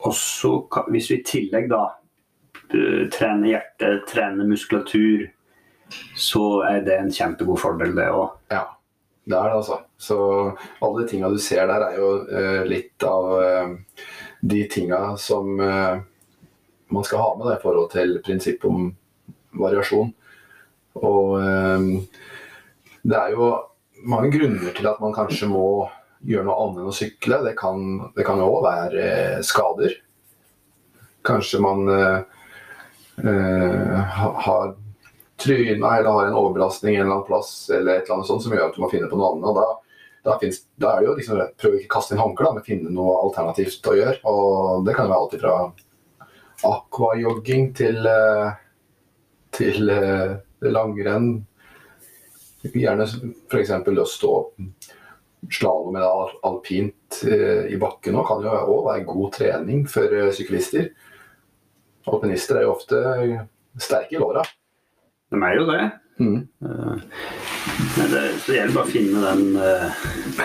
[0.00, 1.82] og så hvis vi i tillegg da
[2.72, 5.30] eh, trener hjerte, trener muskulatur,
[6.18, 8.38] så er det en kjempegod fordel, det òg.
[8.52, 8.64] Ja,
[9.24, 9.80] det er det altså.
[9.98, 10.18] Så
[10.82, 13.76] alle de tinga du ser der, er jo eh, litt av eh,
[14.40, 16.02] de tinga som eh,
[16.92, 18.90] man skal ha med det i forhold til prinsippet om
[19.62, 20.12] variasjon.
[21.00, 21.86] Og eh,
[23.02, 23.52] det er jo
[24.08, 25.66] mange grunner til at man kanskje må
[26.26, 27.40] gjøre noe annet enn å sykle.
[27.46, 27.82] Det kan,
[28.16, 29.96] det kan jo òg være eh, skader.
[31.26, 32.20] Kanskje man eh,
[34.46, 34.74] har
[35.42, 38.54] tryna eller har en overbelastning en eller annen plass eller et eller annet sånt som
[38.54, 39.58] gjør at du må finne på noe annet.
[39.58, 39.66] Da,
[40.28, 42.92] da, finnes, da er det jo liksom prøve ikke å kaste inn håndkle, men finne
[42.94, 44.18] noe alternativt å gjøre.
[44.30, 45.56] Og det kan jo være alt fra
[46.72, 48.52] aquajogging til, eh,
[49.58, 50.36] til eh,
[50.70, 51.32] langrenn.
[52.62, 53.08] Gjerne
[53.50, 53.72] f.eks.
[53.74, 54.34] å stå
[55.50, 60.14] slalåm eller al- alpint eh, i bakken òg kan jo òg være god trening for
[60.36, 60.92] syklister.
[62.06, 63.00] Alpinister er jo ofte
[63.82, 64.44] sterke i låra.
[65.32, 65.82] De er jo det.
[66.20, 66.40] Mm.
[66.64, 66.96] Eh,
[67.98, 70.02] Men det, så det gjelder bare å finne den uh,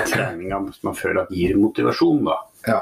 [0.07, 2.23] treninga som man føler at gir motivasjon.
[2.27, 2.37] da.
[2.67, 2.79] Ja.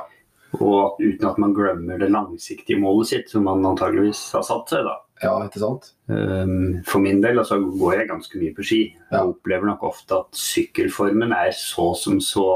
[0.61, 4.85] Og uten at man glemmer det langsiktige målet sitt, som man antageligvis har satt seg.
[4.87, 4.95] da.
[5.25, 5.91] ja, ikke sant?
[6.07, 8.81] Um, For min del altså, går jeg ganske mye på ski.
[9.09, 9.17] Ja.
[9.17, 12.47] Jeg opplever nok ofte at sykkelformen er så som så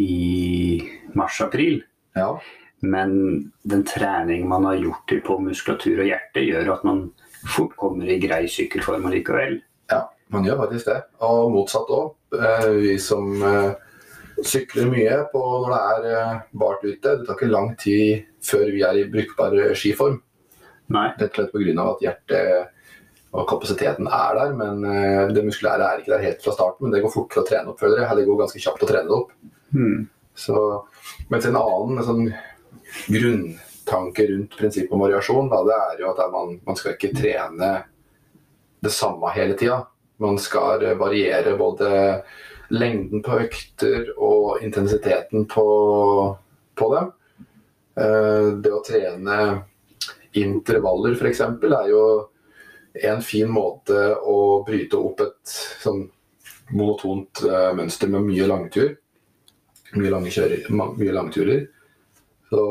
[0.00, 0.80] i
[1.18, 1.82] mars-april.
[2.16, 2.30] Ja.
[2.82, 7.04] Men den trening man har gjort på muskulatur og hjerte, gjør at man
[7.48, 9.58] fort kommer i grei sykkelform allikevel.
[9.90, 10.98] Ja, man gjør faktisk det.
[11.26, 12.12] Og motsatt òg.
[12.78, 13.72] Vi som eh,
[14.46, 17.16] sykler mye på når det er eh, bart ute.
[17.16, 20.20] Det tar ikke lang tid før vi er i brukbar eh, skiform.
[20.92, 21.08] Nei.
[21.18, 21.88] Rett og slett pga.
[21.88, 22.78] at hjertet
[23.32, 26.86] og kapasiteten er der, men eh, det muskulære er ikke der helt fra starten.
[26.86, 28.18] Men det går fort å trene opp, føler jeg.
[28.18, 29.36] Det går ganske kjapt å trene det opp.
[29.72, 30.02] Hmm.
[30.36, 30.56] Så,
[31.32, 32.26] mens en annen en sånn
[33.84, 37.84] grunntanke rundt prinsippet om variasjon, da, det er jo at man, man skal ikke trene
[38.82, 39.86] det samme hele tida.
[40.18, 42.22] Man skal variere både
[42.70, 46.36] lengden på økter og intensiteten på,
[46.74, 47.12] på dem.
[47.96, 49.38] Eh, Det å trene
[50.32, 51.40] intervaller f.eks.
[51.40, 52.04] er jo
[53.02, 56.06] en fin måte å bryte opp et sånn
[56.72, 58.96] monotont eh, mønster med mye langtur.
[59.92, 61.66] Mye, lange kjører, mye mye langturer.
[62.48, 62.62] Så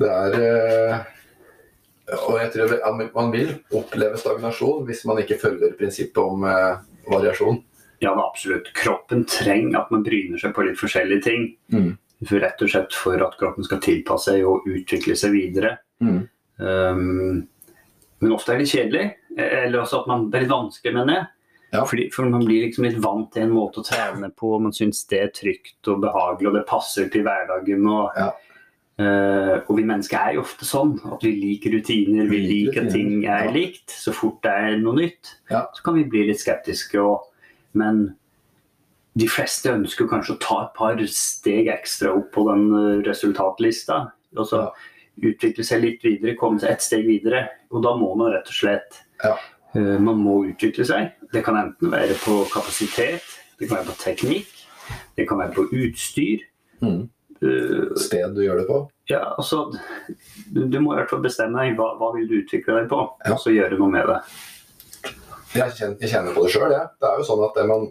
[0.00, 1.02] det er eh,
[2.28, 2.72] Og jeg tror
[3.14, 7.60] man vil oppleve stagnasjon hvis man ikke følger prinsippet om eh, variasjon.
[8.02, 8.72] Ja, absolutt.
[8.74, 11.44] Kroppen trenger at man bryner seg på litt forskjellige ting.
[11.70, 11.92] Mm.
[12.26, 15.76] For rett og slett for at kroppen skal tilpasse seg og utvikle seg videre.
[16.02, 16.18] Mm.
[16.58, 17.44] Um,
[18.22, 19.04] men ofte er det kjedelig.
[19.38, 21.28] Eller også at man, det er vanskelig, mener jeg.
[21.72, 21.84] Ja.
[21.88, 24.74] Fordi, for man blir liksom litt vant til en måte å trene på, og man
[24.76, 27.86] syns det er trygt og behagelig, og det passer til hverdagen.
[27.86, 28.32] Og, Ja.
[29.02, 32.92] Eh, og vi mennesker er jo ofte sånn at vi liker rutiner, vi liker at
[32.94, 33.52] ting er ja.
[33.54, 33.90] likt.
[33.90, 35.64] Så fort det er noe nytt, Ja.
[35.74, 37.00] så kan vi bli litt skeptiske.
[37.02, 37.24] Og,
[37.78, 38.02] men
[39.18, 44.04] de fleste ønsker kanskje å ta et par steg ekstra opp på den eh, resultatlista.
[44.36, 44.70] Og så Ja.
[45.28, 47.48] utvikle seg litt videre, komme seg ett steg videre.
[47.70, 49.34] Og da må man rett og slett Ja.
[49.74, 51.12] eh, Man må utvikle seg.
[51.32, 53.22] Det kan enten være på kapasitet,
[53.58, 54.48] det kan være på teknikk,
[55.16, 56.40] det kan være på utstyr.
[56.82, 57.08] Mm.
[57.42, 58.76] Eh, Sted du gjør det på.
[59.10, 59.64] ja, altså,
[60.52, 63.00] du, du må i hvert fall bestemme deg hva, hva vil du utvikle deg på,
[63.24, 63.32] Ja.
[63.34, 64.20] og så gjøre noe med det.
[65.56, 66.86] Jeg kjenner, jeg kjenner på det sjøl, jeg.
[67.02, 67.88] Det er jo sånn at det man,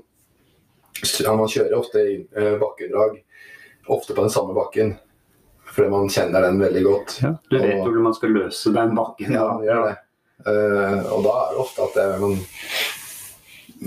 [1.21, 3.19] ja, man kjører ofte i eh, bakkedrag,
[3.91, 4.95] ofte på den samme bakken.
[5.71, 7.17] Fordi man kjenner den veldig godt.
[7.51, 9.31] Du vet Og- hvordan man skal løse den bakken.
[9.35, 9.97] Ja, man gjør det.
[10.41, 12.31] Uh, og da er det ofte at det, man,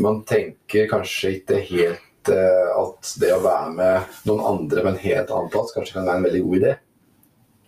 [0.04, 5.00] man tenker kanskje ikke helt eh, at det å være med noen andre på en
[5.02, 6.72] helt annen plass kanskje kan være en veldig god idé.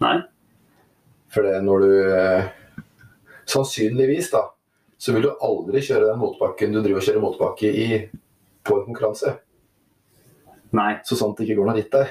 [0.05, 0.17] Nei,
[1.33, 2.49] For det når du eh,
[3.47, 4.43] Sannsynligvis, da,
[4.99, 7.87] så vil du aldri kjøre den motbakken du driver og kjører motbakke i
[8.67, 9.37] på en konkurranse.
[10.75, 12.11] nei, Så sant det ikke går noe ritt der.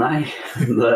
[0.00, 0.24] nei.
[0.80, 0.92] Det,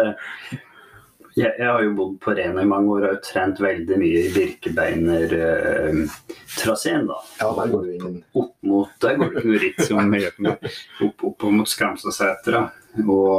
[1.37, 3.97] jeg, jeg har jo bodd på Rena i mange år og har jo trent veldig
[4.01, 7.05] mye i Birkebeiner-traseen.
[7.11, 7.19] da.
[7.41, 10.35] Ja, der går jo ingen Opp mot Der går det ikke noe ritt som gjør
[10.47, 10.59] noe.
[11.07, 12.61] Opp, opp mot Skramstadsetra.
[13.07, 13.31] Og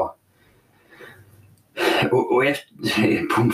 [2.11, 2.55] og, og jeg,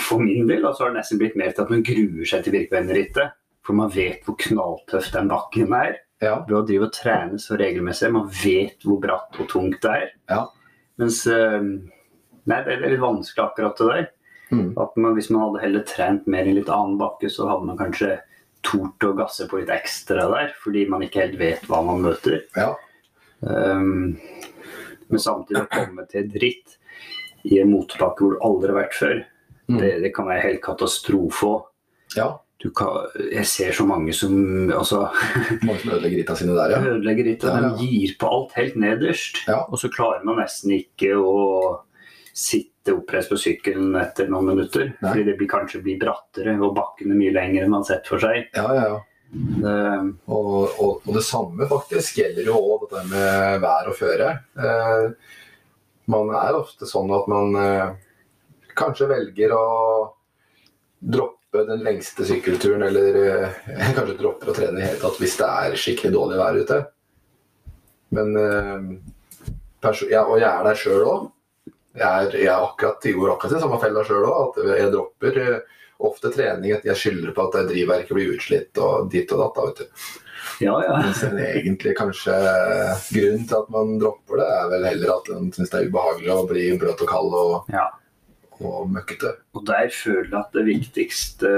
[0.01, 2.53] for min del altså, har det nesten blitt mer til at man gruer seg til
[2.55, 3.27] Birkebeinerrittet.
[3.65, 5.93] For man vet hvor knalltøff den bakken er.
[6.23, 6.35] Ja.
[6.47, 8.15] Ved å drive og trene så regelmessig.
[8.15, 10.07] Man vet hvor bratt og tungt det er.
[10.31, 10.41] Ja.
[11.01, 11.61] Mens eh,
[12.47, 14.05] Nei, det er litt vanskelig akkurat det der.
[14.51, 14.73] Mm.
[14.79, 17.77] At man, hvis man hadde heller trent mer i litt annen bakke, så hadde man
[17.79, 18.19] kanskje
[18.63, 20.53] tort å gasse på litt ekstra der.
[20.63, 22.43] Fordi man ikke helt vet hva man møter.
[22.57, 22.73] ja.
[23.41, 24.17] Um,
[25.09, 26.73] men samtidig å komme til dritt
[27.47, 29.25] i en motbakke hvor du aldri har vært før,
[29.67, 29.77] Mm.
[29.81, 31.63] det, det kan være helt katastrofe òg.
[32.15, 32.37] ja.
[32.59, 32.87] Du kan,
[33.29, 34.31] jeg ser så mange som
[34.73, 35.03] altså,
[35.67, 36.79] Mange som ødelegger rita sine der, ja.
[36.95, 37.73] ødelegger rita, Ja, ja.
[37.77, 39.43] De gir på alt helt nederst.
[39.45, 39.59] Ja.
[39.69, 41.35] Og så klarer man nesten ikke å
[42.33, 44.91] sitte oppreist på sykkelen etter noen minutter.
[45.01, 45.11] Nei.
[45.11, 48.23] Fordi det blir, kanskje blir brattere og bakkene mye lengre enn man har sett for
[48.23, 48.49] seg.
[48.55, 49.03] Ja, ja, ja.
[49.27, 49.77] Det,
[50.31, 54.29] Og, og, og det samme faktisk gjelder jo òg dette med vær og føre.
[54.55, 55.33] Eh,
[56.13, 57.89] man er ofte sånn at man eh,
[58.77, 59.65] kanskje velger å
[60.97, 63.61] droppe den lengste sykkelturen, eller eh,
[63.97, 66.79] kanskje dropper å trene i det hele tatt hvis det er skikkelig dårlig vær ute.
[68.15, 68.91] Men eh,
[70.09, 71.27] ja, Og jeg er der sjøl òg.
[71.97, 75.59] Jeg, er- jeg akkurat, går akkurat i samme fella sjøl òg, jeg dropper eh,
[76.07, 79.55] ofte trening etter jeg skylder på at drivverket blir utslitt og ditt og datt.
[79.57, 79.85] da, vet du.
[80.67, 80.97] ja, ja.
[81.01, 82.35] Mens en egentlig kanskje
[83.13, 86.33] grunnen til at man dropper det, er vel heller at man syns det er ubehagelig
[86.35, 87.87] å bli bløt og kald og, ja.
[88.61, 89.33] og møkkete.
[89.57, 91.51] Og der føler jeg at det viktigste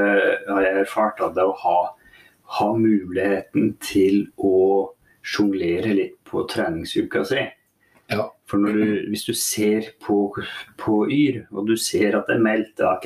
[0.47, 1.77] har jeg erfart, at det er å ha,
[2.59, 4.55] ha muligheten til å
[5.19, 7.43] sjonglere litt på treningsuka si.
[8.09, 8.29] Ja.
[8.49, 10.31] For når du, hvis du ser på,
[10.81, 13.05] på Yr, og du ser at det er meldt ok,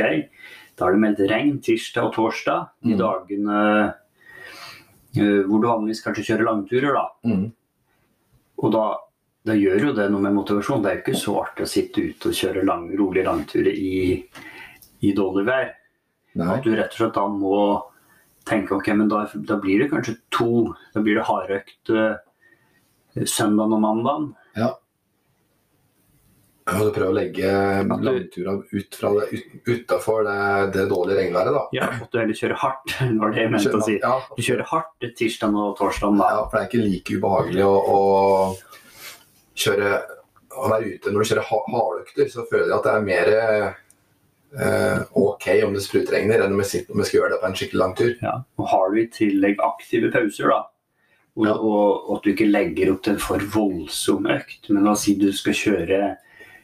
[0.79, 3.01] da er det meldt regn tirsdag og torsdag, de Mm.
[3.01, 3.57] dagene
[5.19, 6.93] uh, hvor du vanligvis kanskje kjører langturer.
[6.95, 7.03] da.
[7.29, 7.51] Mm.
[8.63, 8.85] Og da,
[9.45, 10.81] da gjør jo det noe med motivasjon.
[10.81, 14.23] Det er jo ikke så artig å sitte ute og kjøre lang, rolige langturer i,
[15.03, 15.73] i dårlig vær.
[16.39, 16.47] Nei.
[16.55, 17.57] At du rett og slett da må
[18.47, 20.71] tenke ok, men da, da blir det kanskje to.
[20.95, 22.15] Da blir det hardøkt uh,
[23.27, 24.31] søndagen og mandagen.
[26.63, 27.49] Og du prøver å legge
[27.89, 30.36] langturene ut fra det, utafor det,
[30.78, 31.63] det dårlige regnværet, da.
[31.76, 33.97] Ja, at du heller kjører hardt, var det jeg mente å si.
[33.99, 36.30] Ja, Du kjører hardt tirsdagen og torsdagen da.
[36.38, 37.99] ja, for det er ikke like ubehagelig å, å
[39.60, 39.91] kjøre
[40.54, 43.32] å være ute når du kjører ha- hardøkter, så føler jeg at det er mer
[44.63, 47.50] eh, OK om det sprutregner, enn om jeg, sitter, om jeg skal gjøre det på
[47.50, 48.13] en skikkelig lang tur.
[48.21, 48.35] Ja.
[48.62, 50.62] Og har du i tillegg aktive pauser, da,
[51.33, 51.56] og, Ja.
[51.58, 55.08] og, og at du ikke legger opp til en for voldsom økt, men la oss
[55.08, 56.02] si du skal kjøre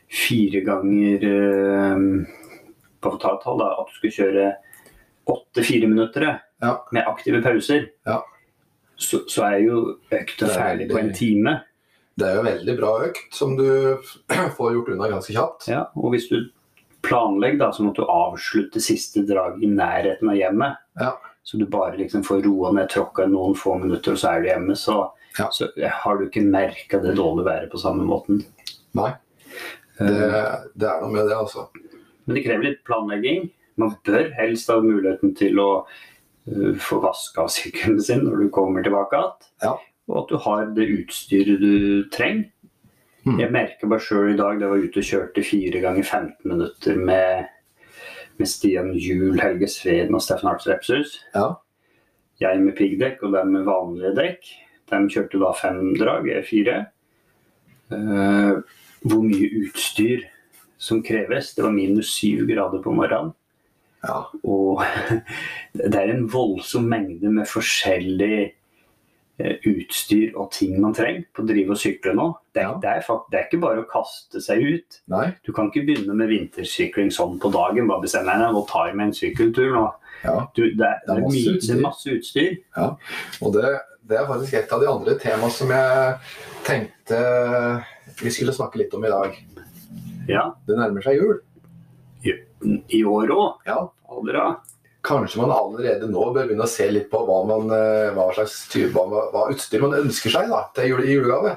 [0.09, 2.03] fire ganger eh,
[2.99, 3.69] På tall, da.
[3.79, 4.49] At du skulle kjøre
[5.29, 6.73] åtte fireminuttere Ja.
[6.91, 7.85] med aktive pauser.
[8.05, 8.23] Ja.
[8.99, 9.77] Så, så er jo
[10.11, 11.53] økta er ferdig på en time.
[12.19, 13.63] Det er jo en veldig bra økt som du
[14.57, 15.69] får gjort unna ganske kjapt.
[15.71, 16.41] Ja, og hvis du
[17.05, 20.81] planlegger, da, så må du avslutte siste drag i nærheten av hjemmet.
[20.99, 21.13] Ja.
[21.47, 24.43] Så du bare liksom får roa ned tråkka i noen få minutter, og så er
[24.43, 24.75] du hjemme.
[24.75, 24.97] Så,
[25.55, 25.69] så
[26.03, 28.43] har du ikke merka det dårlige været på samme måten.
[28.99, 29.13] Nei.
[29.99, 30.27] Det,
[30.79, 31.67] det er noe med det, altså.
[32.25, 33.49] Men det krever litt planlegging.
[33.79, 38.51] Man bør helst ha muligheten til å uh, få vaska av sykkelen sin når du
[38.53, 39.49] kommer tilbake igjen.
[39.65, 39.75] Ja.
[40.09, 42.47] Og at du har det utstyret du trenger.
[43.27, 43.39] Mm.
[43.41, 46.35] Jeg merker bare sjøl i dag, da jeg var ute og kjørte fire ganger 15
[46.47, 47.49] minutter med,
[48.39, 51.17] med Stian Juel, Helge Sveden og Steffen Arts Repshus.
[51.35, 51.51] Ja.
[52.39, 54.51] Jeg med piggdekk og dem med vanlige dekk.
[54.89, 56.77] De kjørte da fem drag, jeg fire.
[59.05, 60.25] Hvor mye utstyr
[60.79, 61.53] som kreves.
[61.55, 63.33] Det var minus syv grader på morgenen.
[64.03, 64.21] ja.
[64.43, 64.79] Og
[65.73, 68.37] det er en voldsom mengde med forskjellig
[69.39, 72.29] eh, utstyr og ting man trenger på å drive og sykle nå.
[72.55, 72.77] Det er, Ja.
[72.83, 75.01] det, er fakt, det er ikke bare å kaste seg ut.
[75.11, 75.25] Nei.
[75.43, 77.87] Du kan ikke begynne med vintersykling sånn på dagen.
[77.91, 79.85] Bare bestemme deg, nå tar jeg meg en sykkeltur nå.
[80.23, 80.37] Ja.
[80.55, 81.81] Du, det, er, Det er det, er masse utstyr.
[81.83, 82.57] masse utstyr.
[83.43, 83.69] Og det,
[84.09, 86.15] det er faktisk et av de andre temaene som jeg
[86.65, 87.19] tenkte
[88.19, 89.37] vi skulle snakke litt om i dag.
[90.29, 90.49] Ja.
[90.67, 91.37] Det nærmer seg jul.
[92.91, 93.61] I år òg.
[93.69, 93.79] Ja.
[94.09, 94.49] Aldra.
[95.05, 98.65] Kanskje man allerede nå bør begynne å se litt på hva, man, eh, hva slags
[98.71, 101.53] type, hva, hva utstyr man ønsker seg da, til jule, i julegave.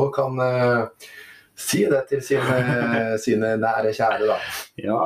[0.00, 1.10] Og kan uh,
[1.54, 2.56] si det til sine,
[3.24, 4.26] sine nære kjære.
[4.32, 4.38] da.
[4.80, 5.02] Ja.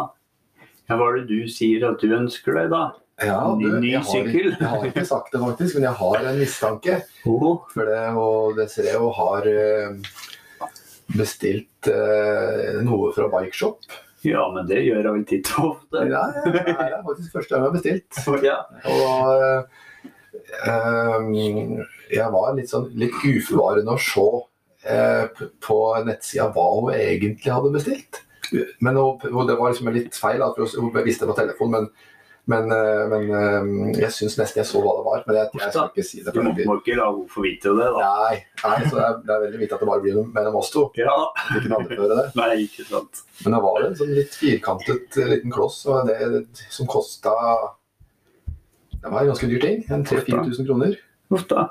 [0.87, 0.95] ja.
[0.97, 2.85] Hva er det du sier at du ønsker deg, da?
[3.25, 6.99] Ja, ny jeg, har, jeg har ikke sagt det faktisk, men jeg har en mistanke.
[7.25, 9.95] For det, og Desireo og har eh,
[11.17, 13.87] bestilt eh, noe fra Bikeshop.
[14.27, 16.03] Ja, men det gjør jeg vel titt og ofte.
[16.11, 18.13] Ja, ja, det er faktisk første gang jeg har bestilt.
[18.51, 18.59] Ja.
[18.93, 19.23] Og
[20.67, 21.33] eh,
[22.13, 24.27] jeg var litt, sånn, litt uforvarende å se
[24.93, 28.21] eh, på nettsida hva hun egentlig hadde bestilt.
[28.85, 32.13] Men hun, og det var liksom litt feil, at hun visste det på telefonen, men,
[32.47, 35.23] men, eh, men eh, jeg syns nesten jeg så hva det var.
[35.27, 36.35] Men jeg, jeg skal ikke si det.
[36.35, 38.11] Du må, det ikke la henne få vite det, da.
[38.21, 40.71] nei, nei, så det er, det er veldig viktig at det bare blir mellom oss
[40.75, 40.85] to.
[41.01, 41.17] Ja.
[41.51, 42.27] Vi kan adføre det.
[42.39, 43.25] Nei, ikke sant.
[43.41, 47.35] Men det var en sånn litt firkantet eh, liten kloss og det, som kosta
[48.95, 49.83] Det var en ganske dyr ting.
[49.91, 50.99] En 3000-4000 kroner.
[51.35, 51.69] Uff da.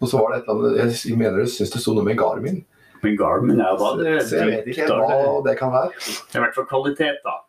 [0.00, 2.16] Og så var det et eller annet Jeg mener du syns det sto noe med
[2.20, 2.62] Garmin.
[3.04, 5.92] Men Garmin er hva det Så jeg vet ikke hva det kan være.
[5.92, 7.42] Det er i hvert fall kvalitet, da.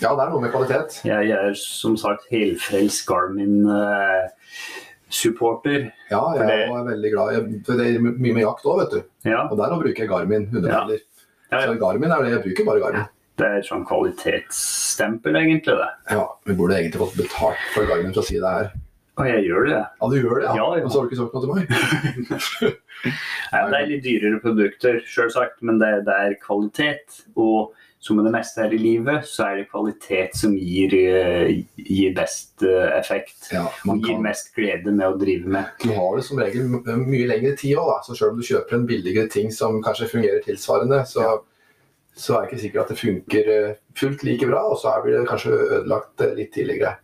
[0.00, 0.90] Ja, det er noe med kvalitet.
[1.06, 5.80] Jeg, jeg er som sagt helfrelst Garmin-supporter.
[6.10, 8.90] Ja, jeg det- er veldig glad jeg, for Det er mye med jakt òg, vet
[8.90, 9.02] du.
[9.30, 10.86] ja, Og der bruker jeg Garmin 100 Ja.
[11.66, 13.04] Så Garmin er det jeg bruker bare Garmin.
[13.38, 15.88] det er et sånn kvalitetsstempel, egentlig, det.
[16.10, 18.70] Ja, Vi burde egentlig fått betalt for Garmin for å si det her.
[19.18, 19.86] Og jeg gjør det.
[20.00, 20.54] Ja, du gjør det, ja?
[20.54, 20.84] Ja, ja.
[20.84, 21.68] Og så har du ikke sagt noe til meg?
[23.50, 27.22] Ja, det er litt dyrere produkter, selvsagt, men det, det er kvalitet.
[27.34, 31.50] Og som med det meste her i livet, så er det kvalitet som gir, eh,
[31.76, 33.50] gir best eh, effekt.
[33.52, 34.22] Ja, Og gir kan.
[34.24, 35.66] mest glede med å drive med.
[35.82, 38.86] Du har det som regel mye lengre tid òg, så selv om du kjøper en
[38.88, 41.42] billigere ting som kanskje fungerer tilsvarende, så,
[42.16, 45.18] så er det ikke sikkert at det funker eh, fullt like bra, og så blir
[45.20, 46.96] det kanskje ødelagt litt tidligere.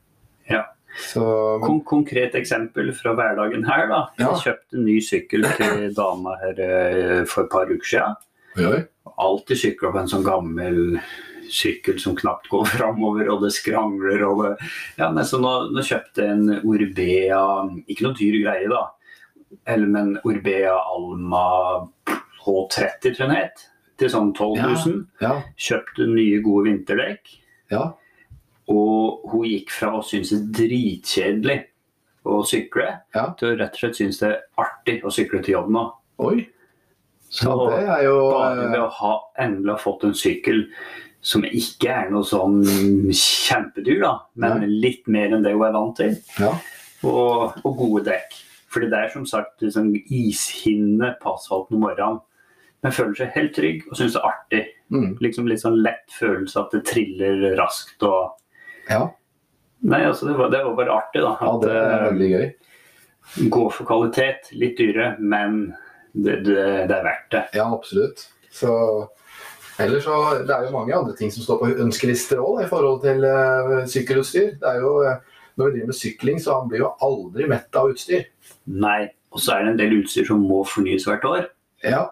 [0.48, 0.64] Ja.
[1.12, 1.20] Så
[1.60, 3.84] Kon konkret eksempel fra hverdagen her.
[3.92, 4.02] da.
[4.16, 4.30] Ja.
[4.32, 8.16] Jeg kjøpte en ny sykkel til dama her for et par uker siden.
[8.56, 8.84] oi, oi.
[9.18, 10.98] Alltid sykla på en sånn gammel
[11.48, 14.52] sykkel som knapt går framover, og det skrangler og det
[14.98, 17.40] Ja, nesten nå, nå kjøpte jeg en Orbea
[17.86, 18.82] Ikke noe dyr greie, da.
[19.66, 21.44] Eller, men Orbea Alma
[22.44, 23.62] H30, tror jeg den het.
[23.96, 24.98] Til sånn 12 000.
[25.22, 27.36] Ja, Kjøpte nye, gode vinterdekk.
[27.72, 27.92] ja.
[28.66, 31.54] Og hun gikk fra å synes det er dritkjedelig
[32.26, 33.28] å sykle, Ja.
[33.38, 35.84] til å rett og slett synes det er artig å sykle til jobb nå.
[36.26, 36.48] Oi.
[37.36, 39.12] Så Ja, det er jo bare ved eh, å ha
[39.44, 40.62] endelig fått en sykkel
[41.26, 42.60] som ikke er noe sånn
[43.10, 46.52] kjempedyr, da, men litt mer enn det hun er vant til, Ja.
[47.02, 48.36] og, og gode dekk.
[48.70, 52.20] Fordi det er som sagt liksom ishinne på asfalten om morgenen.
[52.84, 54.62] Men føler seg helt trygg og syns det er artig.
[54.94, 58.36] Mm, Liksom Litt sånn lett følelse at det triller raskt og
[58.90, 59.00] ja.
[59.86, 61.32] Nei, altså det var, det var bare artig, da.
[61.40, 62.46] ja, det er eh, veldig gøy.
[63.56, 64.52] gå for kvalitet.
[64.54, 65.58] Litt dyre, men
[66.16, 67.44] det, det, det er verdt det.
[67.58, 68.26] Ja, absolutt.
[68.56, 68.72] Så
[69.78, 70.16] Ellers så
[70.48, 73.82] Det er jo mange andre ting som står på ønskelister òg i forhold til uh,
[73.92, 74.54] sykkelutstyr.
[74.62, 75.18] Det er jo eh,
[75.56, 78.24] Når vi driver med sykling, så han blir jo aldri mett av utstyr.
[78.72, 79.10] Nei.
[79.32, 81.46] Og så er det en del utstyr som må fornyes hvert år.
[81.84, 82.02] Ja.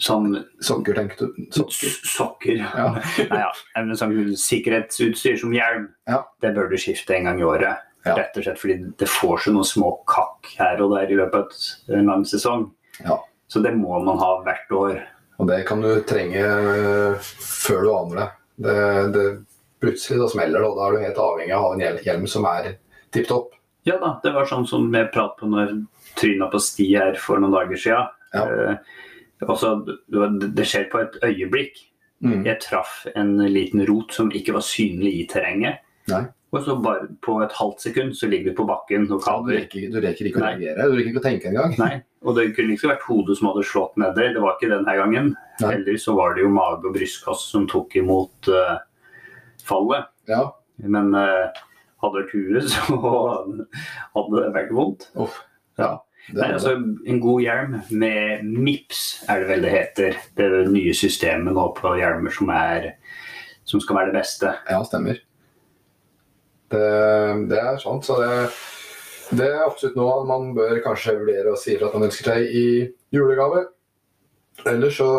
[0.00, 0.30] Som
[0.64, 1.40] Sokker, tenker du?
[1.52, 1.92] Sokker.
[2.08, 2.60] sokker.
[2.60, 2.86] Ja.
[3.32, 3.50] Nei, ja.
[3.76, 6.22] Men sånn sikkerhetsutstyr som hjelm, Ja.
[6.40, 7.86] det bør du skifte en gang i året.
[8.06, 8.14] Ja.
[8.16, 11.56] Rett og slett fordi det får seg noen små kakk her og der i løpet
[11.88, 12.70] av en lang sesong.
[13.04, 13.18] Ja.
[13.50, 14.98] Så det må man ha hvert år.
[15.40, 18.28] Og det kan du trenge eh, før du aner det.
[18.66, 18.76] det,
[19.14, 19.24] det
[19.80, 22.74] plutselig da smeller det, og da er du helt avhengig av en hjelm som er
[23.14, 23.54] tipp topp.
[23.88, 25.78] Ja da, det var sånn som jeg pratet på når
[26.20, 28.10] tryna på sti her for noen dager siden.
[28.36, 28.42] Ja.
[28.44, 28.98] Eh,
[29.48, 29.72] også,
[30.12, 31.80] det skjer på et øyeblikk.
[32.20, 32.42] Mm.
[32.44, 35.80] Jeg traff en liten rot som ikke var synlig i terrenget.
[36.12, 36.26] Nei.
[36.50, 39.50] Og så bare på et halvt sekund så ligger vi på bakken og Ja, du,
[39.54, 40.88] reker, du rekker ikke å reagere.
[40.90, 41.76] Du rekker ikke å tenke engang.
[41.78, 44.26] Nei, og det kunne ikke vært hodet som hadde slått nedi.
[44.34, 45.32] Det var ikke denne gangen.
[45.62, 45.72] Nei.
[45.76, 48.80] Heller så var det jo mage og brystkasse som tok imot uh,
[49.66, 50.10] fallet.
[50.30, 50.42] Ja.
[50.90, 51.62] Men uh,
[52.02, 52.98] hadde vært huet, så
[54.18, 55.10] hadde det vært vondt.
[55.22, 55.38] Uff.
[55.80, 55.98] Ja.
[56.30, 56.74] Det Nei, altså,
[57.08, 60.18] en god hjelm med MIPS er det vel det heter.
[60.36, 62.92] Det er det nye systemet nå på hjelmer som, er,
[63.66, 64.52] som skal være det beste.
[64.68, 65.18] Ja, stemmer.
[66.70, 66.86] Det,
[67.50, 68.06] det er sant.
[68.06, 68.30] Så det,
[69.36, 72.66] det er absolutt noe man bør kanskje vurdere og si at man ønsker seg i
[73.14, 73.66] julegave.
[74.68, 75.10] Ellers så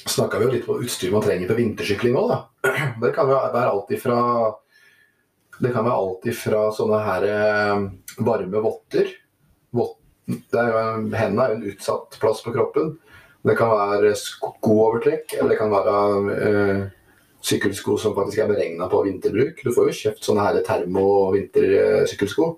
[0.00, 2.40] snakka vi jo litt på utstyr man trenger på vintersykling òg, da.
[3.02, 4.20] Det kan være alt ifra
[5.60, 7.82] det kan være alt ifra sånne her eh,
[8.24, 9.10] varme votter.
[9.76, 12.94] Vott, det er jo en, hendene er jo en utsatt plass på kroppen.
[13.44, 15.98] Det kan være skoovertrekk, eller det kan være
[16.36, 16.80] eh,
[17.44, 19.62] sykkelsko som faktisk er beregna på vinterbruk.
[19.64, 22.50] Du får jo kjøpt sånne her termo-vintersykkelsko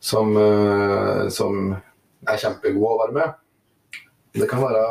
[0.00, 1.76] som, eh, som
[2.28, 3.34] er kjempegode være med.
[4.34, 4.84] Det kan være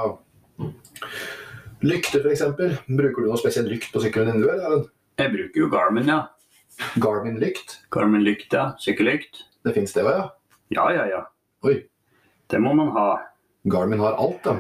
[1.82, 2.44] lykter, f.eks.
[2.88, 4.44] Bruker du noe spesielt lykt på sykkelen din?
[4.44, 4.90] eller?
[5.20, 6.20] Jeg bruker jo Garmin, ja.
[7.00, 7.80] Garmin-lykt?
[7.92, 8.74] Garmin-lykt, ja.
[8.80, 9.44] Sykkellykt.
[9.64, 10.28] Det fins det òg, ja?
[10.76, 11.22] Ja, ja, ja.
[11.68, 11.82] Oi.
[12.50, 13.08] Det må man ha.
[13.68, 14.56] Garmin har alt, de.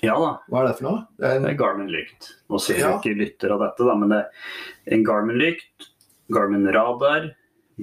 [0.00, 1.00] Ja da, Hva er det for noe?
[1.18, 2.30] Det er det en, er Garmin-lykt.
[2.48, 2.94] Nå ser Ja.
[2.96, 5.90] ikke lytter av dette, da, men det er en Garmin-lykt,
[6.32, 7.30] Garmin-radar,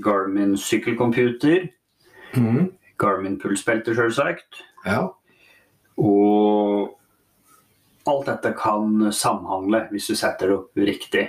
[0.02, 1.70] Garmin-sykkelcomputer,
[2.34, 2.72] mm.
[2.98, 4.64] Garmin-pulsbelte, selvsagt.
[4.86, 5.12] Ja.
[5.98, 6.98] Og
[8.08, 11.28] alt dette kan samhandle hvis du setter det opp riktig.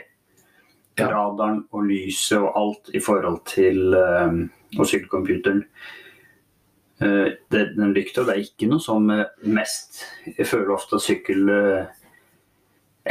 [0.99, 1.13] Ja.
[1.13, 5.63] Radaren og lyset og alt i forhold til um, og sykkelcomputeren.
[7.01, 11.05] Eh, det, den lykta det er ikke noe som eh, mest Jeg føler ofte at
[11.05, 11.93] sykkel eh,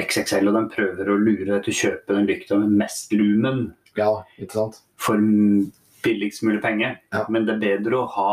[0.03, 3.69] XXL og de prøver å lure deg til å kjøpe den lykta med mest lumen
[3.95, 4.81] ja, ikke sant?
[4.99, 5.23] for
[6.03, 6.99] billigst mulig penger.
[7.15, 7.23] Ja.
[7.33, 8.31] Men det er bedre å ha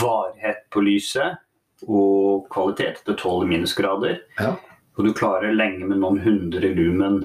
[0.00, 1.42] varighet på lyset
[1.84, 3.02] og kvalitet.
[3.06, 4.22] Det tåler minusgrader.
[4.38, 4.54] Ja.
[4.96, 7.24] Og du klarer lenge med noen hundre lumen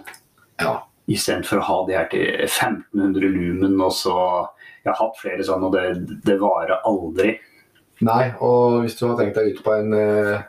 [0.60, 0.87] Ja.
[1.08, 3.80] Istedenfor å ha de her til 1500 lumen.
[3.82, 4.16] Og så
[4.84, 7.34] Jeg har hatt flere sånne, og det, det varer aldri.
[8.08, 10.46] Nei, og hvis du har tenkt deg ut på en eh,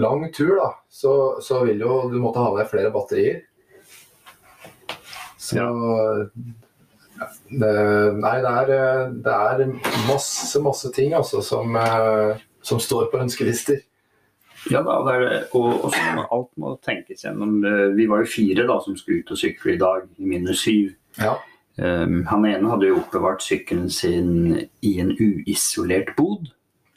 [0.00, 1.12] lang tur, da, så,
[1.44, 3.44] så vil jo du måtte ha med deg flere batterier.
[5.36, 5.62] Så
[7.50, 7.72] det,
[8.18, 9.62] Nei, det er, eh, det er
[10.08, 13.84] masse, masse ting altså som, eh, som står på ønskelister.
[14.70, 15.40] Ja da, det det.
[15.54, 17.58] Og, og så må alt må tenkes gjennom.
[17.64, 20.64] Eh, Vi var jo fire da som skulle ut og sykle i dag, i minus
[20.66, 20.94] syv.
[21.20, 21.36] Ja.
[21.76, 24.30] Um, han ene hadde jo oppbevart sykkelen sin
[24.82, 26.48] i en uisolert bod.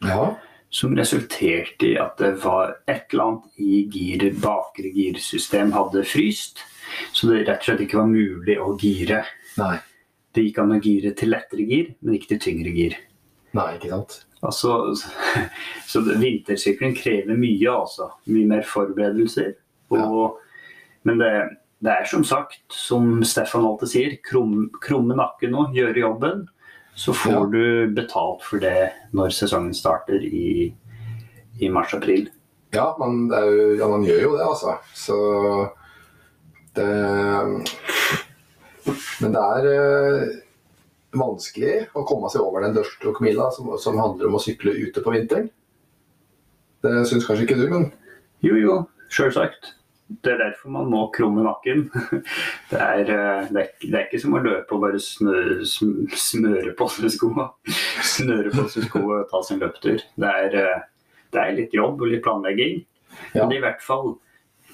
[0.05, 0.35] ja.
[0.71, 6.59] Som resulterte i at det var et eller annet i gir, bakre girsystem hadde fryst.
[7.11, 9.23] Så det rett og slett ikke var mulig å gire.
[9.57, 9.79] Nei.
[10.37, 12.99] Det gikk an å gire til lettere gir, men ikke til tyngre gir.
[13.57, 14.19] Nei, ikke sant.
[14.45, 14.93] Altså,
[15.91, 18.11] så vintersykkelen krever mye, altså.
[18.31, 19.55] Mye mer forberedelser.
[19.91, 20.37] Og,
[21.07, 21.31] Men det,
[21.83, 26.47] det er som sagt, som Stefan alltid sier, krum, krumme nakken nå, gjøre jobben.
[26.99, 27.43] Så får Ja.
[27.51, 30.73] du betalt for det når sesongen starter i,
[31.63, 32.27] i mars-april.
[32.75, 34.75] Ja, ja, man gjør jo det, altså.
[34.93, 35.15] Så
[36.75, 36.89] det
[39.21, 40.27] Men det er eh,
[41.15, 45.13] vanskelig å komme seg over den dørstokkmila som, som handler om å sykle ute på
[45.15, 45.49] vinteren.
[46.83, 47.89] Det syns kanskje ikke du, men
[48.45, 48.75] Jo, jo,
[49.11, 49.73] sjølsagt.
[50.09, 51.89] Det er derfor man må krumme nakken.
[52.71, 56.73] Det er, eh, det er, det er ikke som å løpe og bare snø, smøre
[56.77, 57.49] på seg skoa.
[58.15, 60.01] Snøre på seg skoa og ta seg en løptur.
[60.23, 62.81] Det er, eh, det er litt jobb og litt planlegging.
[63.35, 63.43] Ja.
[63.43, 64.15] Men i hvert fall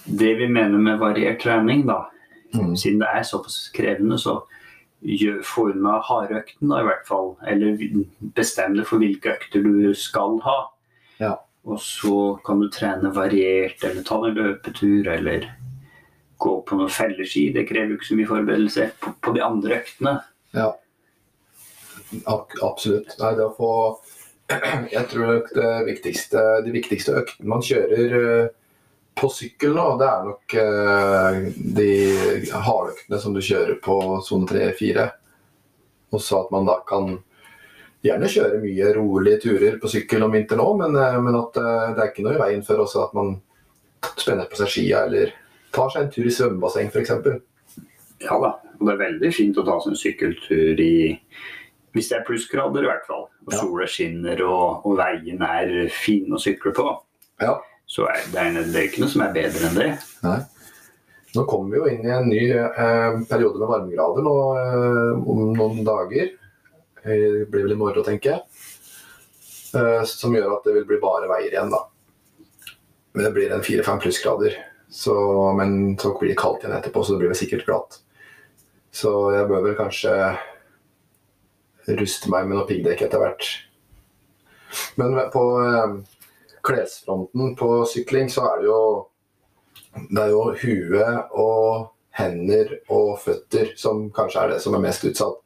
[0.06, 2.06] det vi mener med variert trening, da.
[2.54, 2.76] Mm.
[2.80, 4.38] Siden det er såpass krevende, så
[5.04, 7.36] unna hardøkten, da i hvert fall.
[7.48, 7.78] Eller
[8.38, 10.58] bestem deg for hvilke økter du skal ha.
[11.20, 11.36] Ja.
[11.66, 15.50] Og så kan du trene variert, eller ta en løpetur, eller
[16.38, 17.52] gå på noen felleski.
[17.54, 20.20] Det krever ikke så mye forberedelse på, på de andre øktene.
[20.54, 20.74] ja.
[22.30, 23.16] Absolutt.
[23.20, 23.72] Nei, det å få
[24.94, 28.52] Jeg tror det viktigste, de viktigste øktene man kjører eh,
[29.16, 31.38] på sykkel nå, det er nok eh,
[31.78, 31.92] de
[32.52, 33.96] hardøktene som du kjører på
[34.26, 35.06] sone 3-4.
[36.16, 37.16] Og så at man da kan
[38.06, 41.88] gjerne kjøre mye rolige turer på sykkel om vinteren òg, men, eh, men at eh,
[41.96, 43.38] det er ikke noe i veien for også at man
[44.20, 45.32] spenner på seg skia eller
[45.76, 47.16] tar seg en tur i svømmebasseng f.eks.
[48.24, 50.96] Ja da, og det er veldig fint å ta seg en sykkeltur i
[51.96, 53.30] Hvis det er plussgrader, i hvert fall.
[53.48, 53.60] Og Ja.
[53.62, 56.84] sola skinner og, og veien er fin å sykle på.
[57.40, 57.54] Ja.
[57.86, 59.90] Så er det, er, det er ikke noe som er bedre enn det.
[60.26, 60.40] Nei.
[61.36, 65.42] Nå kommer vi jo inn i en ny eh, periode med varmegrader nå eh, om
[65.58, 66.32] noen dager.
[67.06, 67.18] Det
[67.52, 68.64] blir vel i morgen, tenker jeg.
[69.76, 71.84] Eh, som gjør at det vil bli bare veier igjen, da.
[73.16, 74.56] Men det blir en fire-fem plussgrader.
[75.60, 78.00] Men så blir det kaldt igjen etterpå, så det blir vel sikkert glatt.
[78.96, 80.14] Så jeg bør vel kanskje
[82.00, 83.50] ruste meg med noe piggdekk etter hvert.
[85.00, 85.98] Men på eh,
[86.66, 88.82] klesfronten på sykling så er det jo
[89.96, 95.04] Det er jo huet og hender og føtter som kanskje er det som er mest
[95.08, 95.42] utsatt.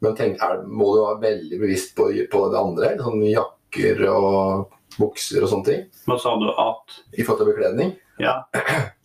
[0.00, 2.92] Men tenk, er, må du være veldig bevisst på, på det andre?
[3.00, 5.82] Sånn jakker og bukser og sånne ting?
[6.08, 7.92] Hva sa du at I forhold til bekledning?
[8.20, 8.34] Ja,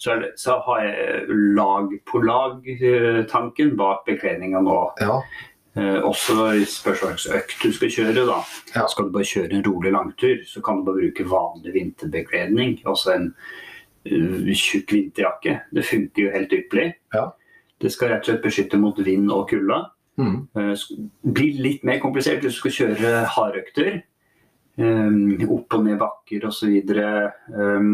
[0.01, 4.80] så, det, så har jeg lag på lag-tanken bak bekledninga nå.
[4.99, 5.22] Ja.
[5.76, 8.26] Eh, også økt du skal kjøre.
[8.26, 8.41] da.
[8.76, 8.88] Ja.
[8.88, 12.80] Skal du bare kjøre en rolig langtur, så kan du bare bruke vanlig vinterbekledning.
[12.86, 13.34] Altså en
[14.07, 15.59] uh, tjukk vinterjakke.
[15.76, 16.93] Det funker jo helt ypperlig.
[17.13, 17.30] Ja.
[17.82, 19.82] Det skal rett og slett beskytte mot vind og kulde.
[20.15, 20.47] Mm.
[20.55, 20.84] Eh,
[21.36, 23.97] blir litt mer komplisert hvis du skal kjøre hardøkter.
[24.76, 26.73] Um, opp og ned bakker osv.
[27.55, 27.91] Um,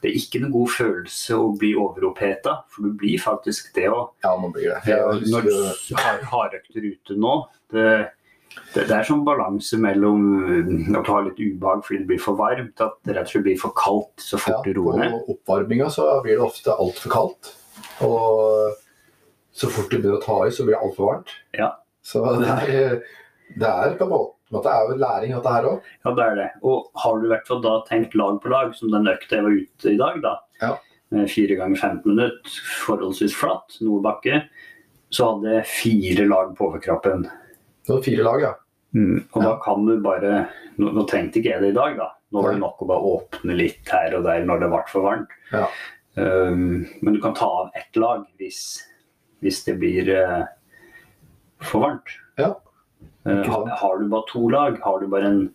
[0.00, 4.14] det er ikke noen god følelse å bli overoppheta, for du blir faktisk det òg.
[4.24, 4.78] ja, man blir det.
[4.88, 7.34] Ja, når du har hardøkter ute nå,
[7.74, 7.88] det,
[8.72, 10.24] det, det er sånn balanse mellom
[10.96, 13.46] at du har litt ubehag fordi det blir for varmt, at det rett og slett
[13.50, 15.12] blir for kaldt så ja, fort du roer ned.
[15.12, 17.52] på oppvarminga så blir det ofte altfor kaldt.
[18.06, 18.80] Og
[19.54, 21.36] så fort du begynner å ta i, så blir det altfor varmt.
[21.58, 21.74] Ja.
[22.04, 22.96] Så det er,
[23.60, 25.86] det er på en måte det er jo læring, dette her òg.
[26.04, 26.48] Ja, det er det.
[26.62, 29.46] Og har du i hvert fall da tenkt lag på lag, som den økta jeg
[29.46, 30.34] var ute i dag, da.
[30.62, 30.74] Ja.
[31.14, 34.42] Med Fire ganger 15 minutter, forholdsvis flatt, noe bakke.
[35.14, 37.26] Så hadde jeg fire lag på overkroppen.
[37.86, 38.52] Så fire lag, ja.
[38.94, 39.48] Mm, og Ja.
[39.48, 40.48] da kan du bare
[40.78, 42.08] nå, nå trengte ikke jeg det i dag, da.
[42.32, 45.06] Nå var det nok å bare åpne litt her og der når det ble for
[45.06, 45.34] varmt.
[45.52, 45.66] Ja.
[46.16, 48.82] Um, men du kan ta av ett lag hvis,
[49.42, 50.44] hvis det blir uh,
[51.62, 52.10] for varmt.
[52.38, 52.54] Ja.
[53.26, 55.48] Eh, har, har du bare to lag, har du bare en,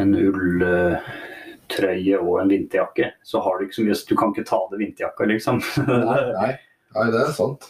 [0.00, 4.56] en ulltrøye og en vinterjakke, så har du ikke så mye Du kan ikke ta
[4.62, 5.56] av deg vinterjakka, liksom.
[5.90, 6.52] Nei, nei.
[6.96, 7.62] nei, det er sant.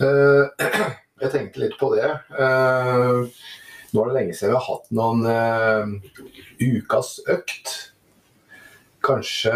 [0.00, 0.44] Uh,
[1.22, 2.08] jeg tenkte litt på det.
[2.32, 3.18] Uh,
[3.92, 5.84] nå er det lenge siden vi har hatt noen uh,
[6.62, 7.66] ukas økt.
[9.06, 9.52] Kanskje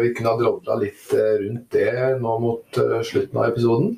[0.00, 2.68] vi kunne ha drodla litt rundt det nå mot
[3.06, 3.88] slutten av episoden.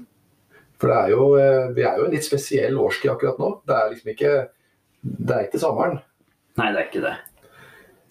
[0.79, 3.49] For det er jo, eh, vi er jo en litt spesiell årstid akkurat nå.
[3.67, 4.35] Det er liksom ikke
[5.03, 5.99] Det er ikke sommeren.
[6.59, 7.17] Nei, det er ikke det.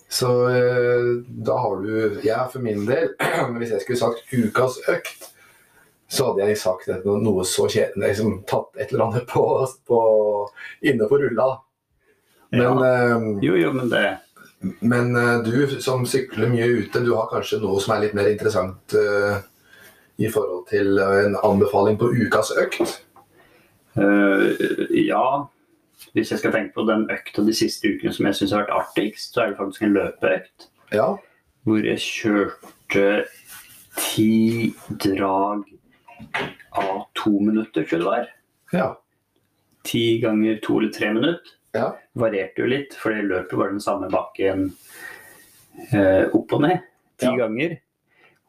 [0.10, 1.08] Så eh,
[1.48, 3.10] da har du Jeg for min del,
[3.60, 5.28] hvis jeg skulle sagt ukas økt,
[6.08, 9.44] så hadde jeg sagt et- noe så kjedelig liksom tatt et eller annet på,
[9.88, 10.00] på
[10.88, 11.50] inne på rulla.
[12.56, 13.18] Men, ja.
[13.44, 14.06] Jo, jo, men det
[14.80, 18.30] men eh, du som sykler mye ute, du har kanskje noe som er litt mer
[18.32, 19.38] interessant eh,
[20.18, 23.04] i forhold til eh, en anbefaling på ukas økt?
[23.98, 24.54] Uh,
[24.94, 25.46] ja,
[26.14, 28.76] hvis jeg skal tenke på den økta de siste ukene som jeg syns har vært
[28.76, 30.68] artigst, så er det faktisk en løpeøkt.
[30.94, 31.08] Ja.
[31.66, 33.08] Hvor jeg kjørte
[33.98, 35.66] ti drag
[36.78, 38.30] av to minutter, tror jeg det var.
[38.74, 38.88] Ja.
[39.88, 41.54] Ti ganger to eller tre minutter.
[41.76, 41.90] Ja.
[42.18, 44.70] Varierte jo litt, for det løpet var den samme bakken
[45.92, 46.86] eh, opp og ned.
[47.18, 47.36] Ti Ja.
[47.44, 47.78] ganger.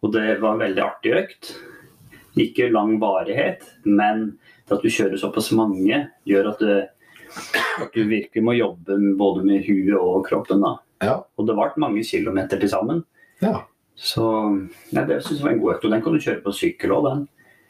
[0.03, 1.53] Og det var en veldig artig økt.
[2.39, 4.39] Ikke lang varighet, men
[4.71, 6.73] at du kjører såpass mange, gjør at du,
[7.83, 10.61] at du virkelig må jobbe både med huet og kroppen.
[10.63, 10.77] da.
[11.03, 11.17] Ja.
[11.39, 13.03] Og det ble mange kilometer til sammen.
[13.43, 13.63] Ja.
[13.99, 14.23] Så
[14.95, 15.85] ja, det synes jeg var en god økt.
[15.89, 17.25] Og den kan du kjøre på sykkel òg, den.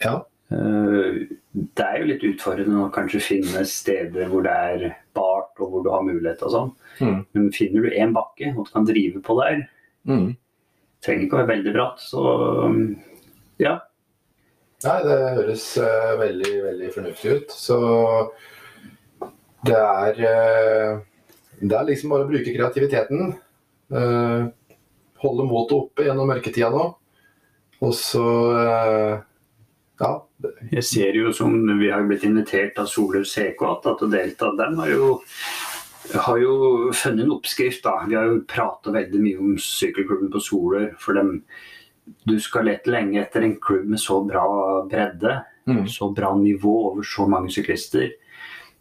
[0.05, 0.17] Ja.
[0.53, 1.27] Eh,
[1.59, 4.85] Det er jo litt utfordrende å kanskje finne steder hvor det er
[5.17, 6.69] bart og hvor du har mulighet og sånn.
[7.01, 7.17] Mm.
[7.35, 9.65] Men finner du én bakke og du kan drive på der,
[10.07, 10.37] Mm.
[11.05, 12.25] Trenger ikke å være veldig bratt, så
[12.67, 12.81] um,
[13.63, 13.79] ja.
[14.85, 17.55] Nei, det høres uh, veldig, veldig fornuftig ut.
[17.55, 17.79] Så
[19.67, 21.01] det er uh,
[21.59, 23.33] Det er liksom bare å bruke kreativiteten.
[23.91, 24.51] Uh,
[25.19, 26.87] holde motet oppe gjennom mørketida nå.
[27.83, 28.25] Og så
[29.99, 30.13] Ja.
[30.71, 34.53] Jeg ser jo som vi har blitt invitert av Solør CK at, å delta.
[34.55, 35.17] dem har jo,
[36.15, 37.83] har jo funnet en oppskrift.
[37.85, 38.05] da.
[38.09, 40.93] Vi har jo prata veldig mye om sykkelklubben på Solør.
[41.03, 41.43] For dem,
[42.25, 44.47] du skal lete lenge etter en klubb med så bra
[44.89, 45.41] bredde.
[45.69, 45.85] Mm.
[45.89, 48.09] Så bra nivå over så mange syklister.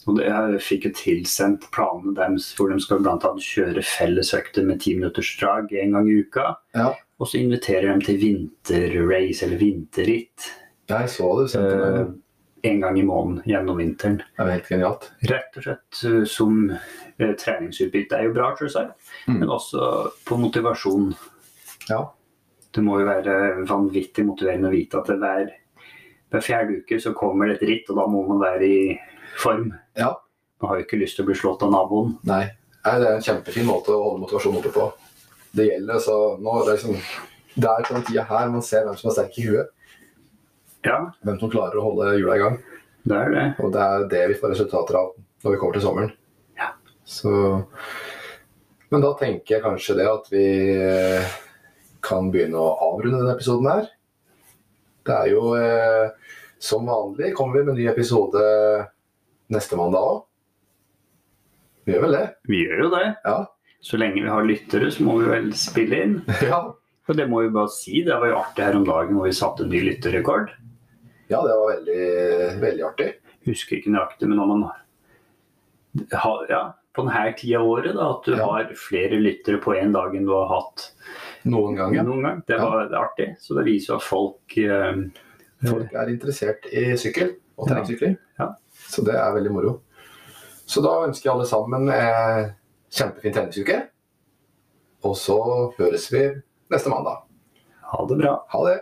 [0.08, 4.64] Og det, jeg fikk jo tilsendt planene deres hvor de skal blant annet kjøre fellesøkter
[4.64, 6.54] med timinuttersdrag en gang i uka.
[6.78, 6.94] Ja.
[7.20, 10.48] Og så inviterer de til vinterrace eller vinterritt.
[10.88, 11.50] Jeg så det.
[11.52, 12.16] sendte Eh, meg.
[12.72, 14.18] en gang i måneden gjennom vinteren.
[14.38, 15.10] Det er helt genialt.
[15.28, 16.88] Rett og slett eh, som eh,
[17.20, 18.94] treningsutbytte er jo bra, selvsagt,
[19.28, 19.40] Mm.
[19.40, 21.16] men også på motivasjon.
[21.90, 22.04] Ja.
[22.74, 25.50] Det må jo være vanvittig motiverende å vite at det hver,
[26.32, 29.00] hver fjerde uke så kommer det et ritt, og da må man være i
[29.42, 29.72] form.
[29.98, 30.14] Ja.
[30.62, 32.18] Man har jo ikke lyst til å bli slått av naboen.
[32.26, 32.44] Nei.
[32.86, 34.92] Nei, det er en kjempefin måte å holde motivasjonen oppe på.
[35.58, 37.02] Det gjelder så nå, det er liksom
[37.58, 39.70] Det er på den tida her man ser hvem som er sterk i huet.
[40.86, 42.58] Ja, Hvem som klarer å holde hjula i gang.
[43.08, 43.46] det er det.
[43.64, 45.10] Og det er det vi får resultater av
[45.44, 46.12] når vi kommer til sommeren.
[47.08, 47.64] Så
[48.90, 51.36] Men da tenker jeg kanskje det at vi eh,
[52.04, 53.90] kan begynne å avrunde denne episoden her.
[55.08, 56.14] Det er jo eh,
[56.60, 58.42] som vanlig kommer vi med en ny episode
[59.54, 60.24] neste mandag òg.
[61.88, 62.26] Vi gjør vel det?
[62.52, 63.06] Vi gjør jo det.
[63.28, 63.38] Ja.
[63.88, 66.18] Så lenge vi har lyttere, så må vi vel spille inn.
[66.50, 66.64] ja.
[67.08, 68.02] Og det må vi bare si.
[68.04, 70.52] Det var jo artig her om dagen hvor vi satte en ny lytterrekord.
[71.32, 72.10] Ja, det var veldig,
[72.64, 73.14] veldig artig.
[73.48, 74.68] Husker ikke nøyaktig, men når man
[76.12, 76.62] har ja,
[76.98, 78.46] på denne tida av året, da, at du Ja.
[78.50, 80.88] har flere lyttere på én dag enn du har hatt
[81.46, 82.04] Noen ganger.
[82.04, 83.30] noen gang, det var er artig.
[83.40, 85.04] Så det viser jo at folk eh,
[85.66, 87.74] Folk er interessert i sykkel og Ja.
[87.76, 88.18] terrengsykling.
[88.40, 88.50] Ja.
[88.90, 89.80] Så det er veldig moro.
[90.68, 92.52] Så da ønsker jeg alle sammen eh,
[92.92, 93.88] kjempefin treningsuke.
[95.04, 95.38] Og så
[95.80, 96.26] høres vi
[96.70, 97.24] neste mandag.
[97.94, 98.36] Ha det bra.
[98.52, 98.82] Ha det!